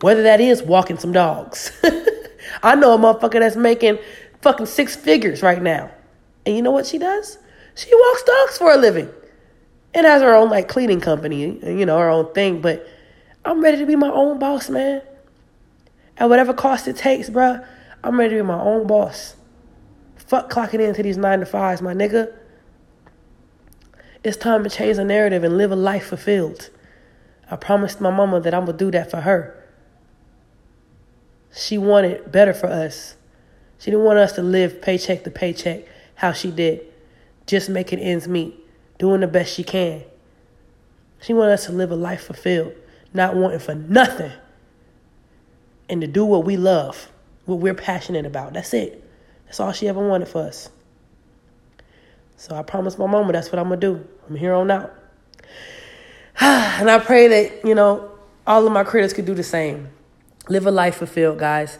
Whether 0.00 0.22
that 0.22 0.40
is 0.40 0.62
walking 0.62 0.98
some 0.98 1.12
dogs. 1.12 1.72
I 2.62 2.74
know 2.74 2.94
a 2.94 2.98
motherfucker 2.98 3.40
that's 3.40 3.56
making 3.56 3.98
fucking 4.44 4.66
six 4.66 4.94
figures 4.94 5.42
right 5.42 5.60
now. 5.60 5.90
And 6.46 6.54
you 6.54 6.62
know 6.62 6.70
what 6.70 6.86
she 6.86 6.98
does? 6.98 7.38
She 7.74 7.92
walks 7.92 8.22
dogs 8.22 8.58
for 8.58 8.70
a 8.72 8.76
living 8.76 9.10
and 9.94 10.06
has 10.06 10.20
her 10.20 10.34
own 10.34 10.50
like 10.50 10.68
cleaning 10.68 11.00
company, 11.00 11.40
you 11.40 11.86
know, 11.86 11.98
her 11.98 12.10
own 12.10 12.32
thing. 12.34 12.60
But 12.60 12.86
I'm 13.44 13.62
ready 13.62 13.78
to 13.78 13.86
be 13.86 13.96
my 13.96 14.10
own 14.10 14.38
boss, 14.38 14.68
man. 14.68 15.02
At 16.18 16.28
whatever 16.28 16.52
cost 16.52 16.86
it 16.86 16.96
takes, 16.96 17.30
bruh, 17.30 17.66
I'm 18.04 18.20
ready 18.20 18.36
to 18.36 18.42
be 18.42 18.46
my 18.46 18.60
own 18.60 18.86
boss. 18.86 19.34
Fuck 20.16 20.52
clocking 20.52 20.80
into 20.80 21.02
these 21.02 21.16
nine 21.16 21.40
to 21.40 21.46
fives, 21.46 21.80
my 21.80 21.94
nigga. 21.94 22.32
It's 24.22 24.36
time 24.36 24.62
to 24.62 24.70
change 24.70 24.98
the 24.98 25.04
narrative 25.04 25.42
and 25.42 25.56
live 25.56 25.72
a 25.72 25.76
life 25.76 26.06
fulfilled. 26.06 26.70
I 27.50 27.56
promised 27.56 28.00
my 28.00 28.10
mama 28.10 28.40
that 28.40 28.54
I'm 28.54 28.66
gonna 28.66 28.76
do 28.76 28.90
that 28.90 29.10
for 29.10 29.22
her. 29.22 29.58
She 31.54 31.78
wanted 31.78 32.30
better 32.30 32.52
for 32.52 32.66
us. 32.66 33.16
She 33.84 33.90
didn't 33.90 34.06
want 34.06 34.18
us 34.18 34.32
to 34.32 34.42
live 34.42 34.80
paycheck 34.80 35.24
to 35.24 35.30
paycheck 35.30 35.84
how 36.14 36.32
she 36.32 36.50
did, 36.50 36.86
just 37.46 37.68
making 37.68 37.98
ends 37.98 38.26
meet, 38.26 38.58
doing 38.96 39.20
the 39.20 39.26
best 39.26 39.52
she 39.52 39.62
can. 39.62 40.02
She 41.20 41.34
wanted 41.34 41.52
us 41.52 41.66
to 41.66 41.72
live 41.72 41.90
a 41.90 41.94
life 41.94 42.22
fulfilled, 42.22 42.72
not 43.12 43.36
wanting 43.36 43.58
for 43.58 43.74
nothing, 43.74 44.32
and 45.90 46.00
to 46.00 46.06
do 46.06 46.24
what 46.24 46.46
we 46.46 46.56
love, 46.56 47.10
what 47.44 47.56
we're 47.56 47.74
passionate 47.74 48.24
about. 48.24 48.54
That's 48.54 48.72
it. 48.72 49.04
That's 49.44 49.60
all 49.60 49.72
she 49.72 49.86
ever 49.86 50.00
wanted 50.00 50.28
for 50.28 50.44
us. 50.44 50.70
So 52.38 52.56
I 52.56 52.62
promised 52.62 52.98
my 52.98 53.06
mama 53.06 53.34
that's 53.34 53.52
what 53.52 53.58
I'm 53.58 53.68
going 53.68 53.80
to 53.80 53.86
do. 53.86 54.08
I'm 54.30 54.36
here 54.36 54.54
on 54.54 54.70
out. 54.70 54.94
and 56.40 56.90
I 56.90 57.00
pray 57.00 57.28
that, 57.28 57.66
you 57.66 57.74
know, 57.74 58.12
all 58.46 58.66
of 58.66 58.72
my 58.72 58.82
critics 58.82 59.12
could 59.12 59.26
do 59.26 59.34
the 59.34 59.42
same. 59.42 59.90
Live 60.48 60.66
a 60.66 60.70
life 60.70 60.96
fulfilled, 60.96 61.38
guys. 61.38 61.78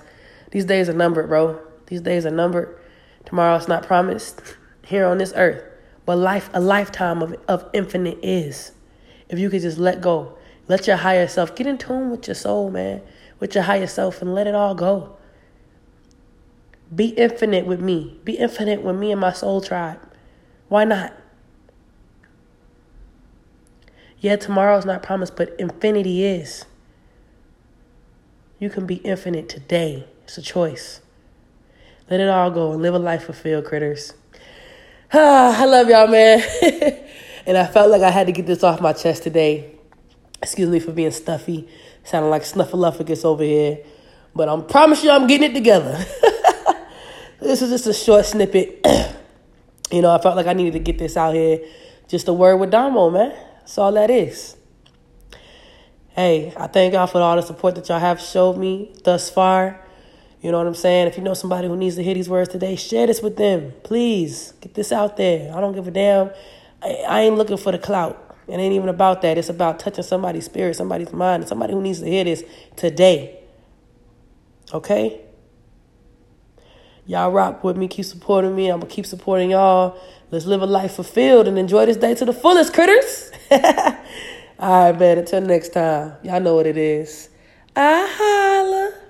These 0.50 0.66
days 0.66 0.90
are 0.90 0.92
numbered, 0.92 1.28
bro. 1.28 1.63
These 1.86 2.00
days 2.00 2.26
are 2.26 2.30
numbered. 2.30 2.78
Tomorrow 3.24 3.56
is 3.56 3.68
not 3.68 3.86
promised 3.86 4.40
here 4.84 5.06
on 5.06 5.18
this 5.18 5.32
earth. 5.36 5.62
But 6.06 6.16
life, 6.16 6.50
a 6.52 6.60
lifetime 6.60 7.22
of, 7.22 7.34
of 7.48 7.68
infinite 7.72 8.18
is. 8.22 8.72
If 9.28 9.38
you 9.38 9.48
could 9.50 9.62
just 9.62 9.78
let 9.78 10.00
go, 10.00 10.36
let 10.68 10.86
your 10.86 10.96
higher 10.96 11.26
self 11.26 11.54
get 11.56 11.66
in 11.66 11.78
tune 11.78 12.10
with 12.10 12.26
your 12.26 12.34
soul, 12.34 12.70
man, 12.70 13.02
with 13.40 13.54
your 13.54 13.64
higher 13.64 13.86
self, 13.86 14.20
and 14.20 14.34
let 14.34 14.46
it 14.46 14.54
all 14.54 14.74
go. 14.74 15.16
Be 16.94 17.08
infinite 17.08 17.66
with 17.66 17.80
me. 17.80 18.20
Be 18.24 18.34
infinite 18.34 18.82
with 18.82 18.96
me 18.96 19.10
and 19.10 19.20
my 19.20 19.32
soul 19.32 19.60
tribe. 19.60 20.00
Why 20.68 20.84
not? 20.84 21.12
Yeah, 24.20 24.36
tomorrow's 24.36 24.84
not 24.84 25.02
promised, 25.02 25.36
but 25.36 25.54
infinity 25.58 26.24
is. 26.24 26.64
You 28.58 28.70
can 28.70 28.86
be 28.86 28.96
infinite 28.96 29.48
today. 29.48 30.06
It's 30.22 30.38
a 30.38 30.42
choice. 30.42 31.00
Let 32.10 32.20
it 32.20 32.28
all 32.28 32.50
go 32.50 32.72
and 32.72 32.82
live 32.82 32.94
a 32.94 32.98
life 32.98 33.24
fulfilled, 33.24 33.64
critters. 33.64 34.12
Ah, 35.12 35.58
I 35.62 35.64
love 35.64 35.88
y'all, 35.88 36.06
man. 36.06 36.42
and 37.46 37.56
I 37.56 37.66
felt 37.66 37.90
like 37.90 38.02
I 38.02 38.10
had 38.10 38.26
to 38.26 38.32
get 38.32 38.46
this 38.46 38.62
off 38.62 38.80
my 38.80 38.92
chest 38.92 39.22
today. 39.22 39.74
Excuse 40.42 40.68
me 40.68 40.80
for 40.80 40.92
being 40.92 41.10
stuffy. 41.12 41.68
Sounding 42.02 42.30
like 42.30 42.42
snuffleupagus 42.42 43.24
over 43.24 43.42
here. 43.42 43.78
But 44.34 44.48
I 44.48 44.60
promise 44.60 45.02
you 45.02 45.10
I'm 45.10 45.26
getting 45.26 45.50
it 45.50 45.54
together. 45.54 45.92
this 47.40 47.62
is 47.62 47.70
just 47.70 47.86
a 47.86 47.94
short 47.94 48.26
snippet. 48.26 48.80
you 49.90 50.02
know, 50.02 50.14
I 50.14 50.20
felt 50.20 50.36
like 50.36 50.46
I 50.46 50.52
needed 50.52 50.74
to 50.74 50.80
get 50.80 50.98
this 50.98 51.16
out 51.16 51.34
here. 51.34 51.60
Just 52.08 52.28
a 52.28 52.32
word 52.34 52.56
with 52.56 52.70
Damo, 52.70 53.08
man. 53.08 53.34
That's 53.60 53.78
all 53.78 53.92
that 53.92 54.10
is. 54.10 54.56
Hey, 56.10 56.52
I 56.56 56.66
thank 56.66 56.92
y'all 56.92 57.06
for 57.06 57.20
all 57.20 57.36
the 57.36 57.42
support 57.42 57.76
that 57.76 57.88
y'all 57.88 57.98
have 57.98 58.20
showed 58.20 58.58
me 58.58 58.94
thus 59.04 59.30
far. 59.30 59.83
You 60.44 60.52
know 60.52 60.58
what 60.58 60.66
I'm 60.66 60.74
saying? 60.74 61.06
If 61.06 61.16
you 61.16 61.22
know 61.22 61.32
somebody 61.32 61.68
who 61.68 61.76
needs 61.76 61.96
to 61.96 62.02
hear 62.02 62.12
these 62.12 62.28
words 62.28 62.50
today, 62.50 62.76
share 62.76 63.06
this 63.06 63.22
with 63.22 63.38
them. 63.38 63.72
Please 63.82 64.52
get 64.60 64.74
this 64.74 64.92
out 64.92 65.16
there. 65.16 65.50
I 65.56 65.58
don't 65.58 65.72
give 65.72 65.88
a 65.88 65.90
damn. 65.90 66.32
I, 66.82 66.88
I 67.08 67.20
ain't 67.22 67.36
looking 67.36 67.56
for 67.56 67.72
the 67.72 67.78
clout. 67.78 68.36
It 68.46 68.52
ain't 68.52 68.74
even 68.74 68.90
about 68.90 69.22
that. 69.22 69.38
It's 69.38 69.48
about 69.48 69.78
touching 69.78 70.04
somebody's 70.04 70.44
spirit, 70.44 70.76
somebody's 70.76 71.14
mind, 71.14 71.48
somebody 71.48 71.72
who 71.72 71.80
needs 71.80 72.00
to 72.00 72.04
hear 72.04 72.24
this 72.24 72.44
today. 72.76 73.40
Okay? 74.74 75.22
Y'all 77.06 77.32
rock 77.32 77.64
with 77.64 77.78
me. 77.78 77.88
Keep 77.88 78.04
supporting 78.04 78.54
me. 78.54 78.68
I'm 78.68 78.80
going 78.80 78.90
to 78.90 78.94
keep 78.94 79.06
supporting 79.06 79.48
y'all. 79.48 79.98
Let's 80.30 80.44
live 80.44 80.60
a 80.60 80.66
life 80.66 80.92
fulfilled 80.92 81.48
and 81.48 81.58
enjoy 81.58 81.86
this 81.86 81.96
day 81.96 82.14
to 82.16 82.24
the 82.26 82.34
fullest, 82.34 82.74
critters. 82.74 83.30
All 83.50 84.90
right, 84.90 85.00
man. 85.00 85.16
Until 85.16 85.40
next 85.40 85.70
time. 85.70 86.16
Y'all 86.22 86.38
know 86.38 86.54
what 86.54 86.66
it 86.66 86.76
is. 86.76 87.30
I 87.74 88.06
holla. 88.12 89.03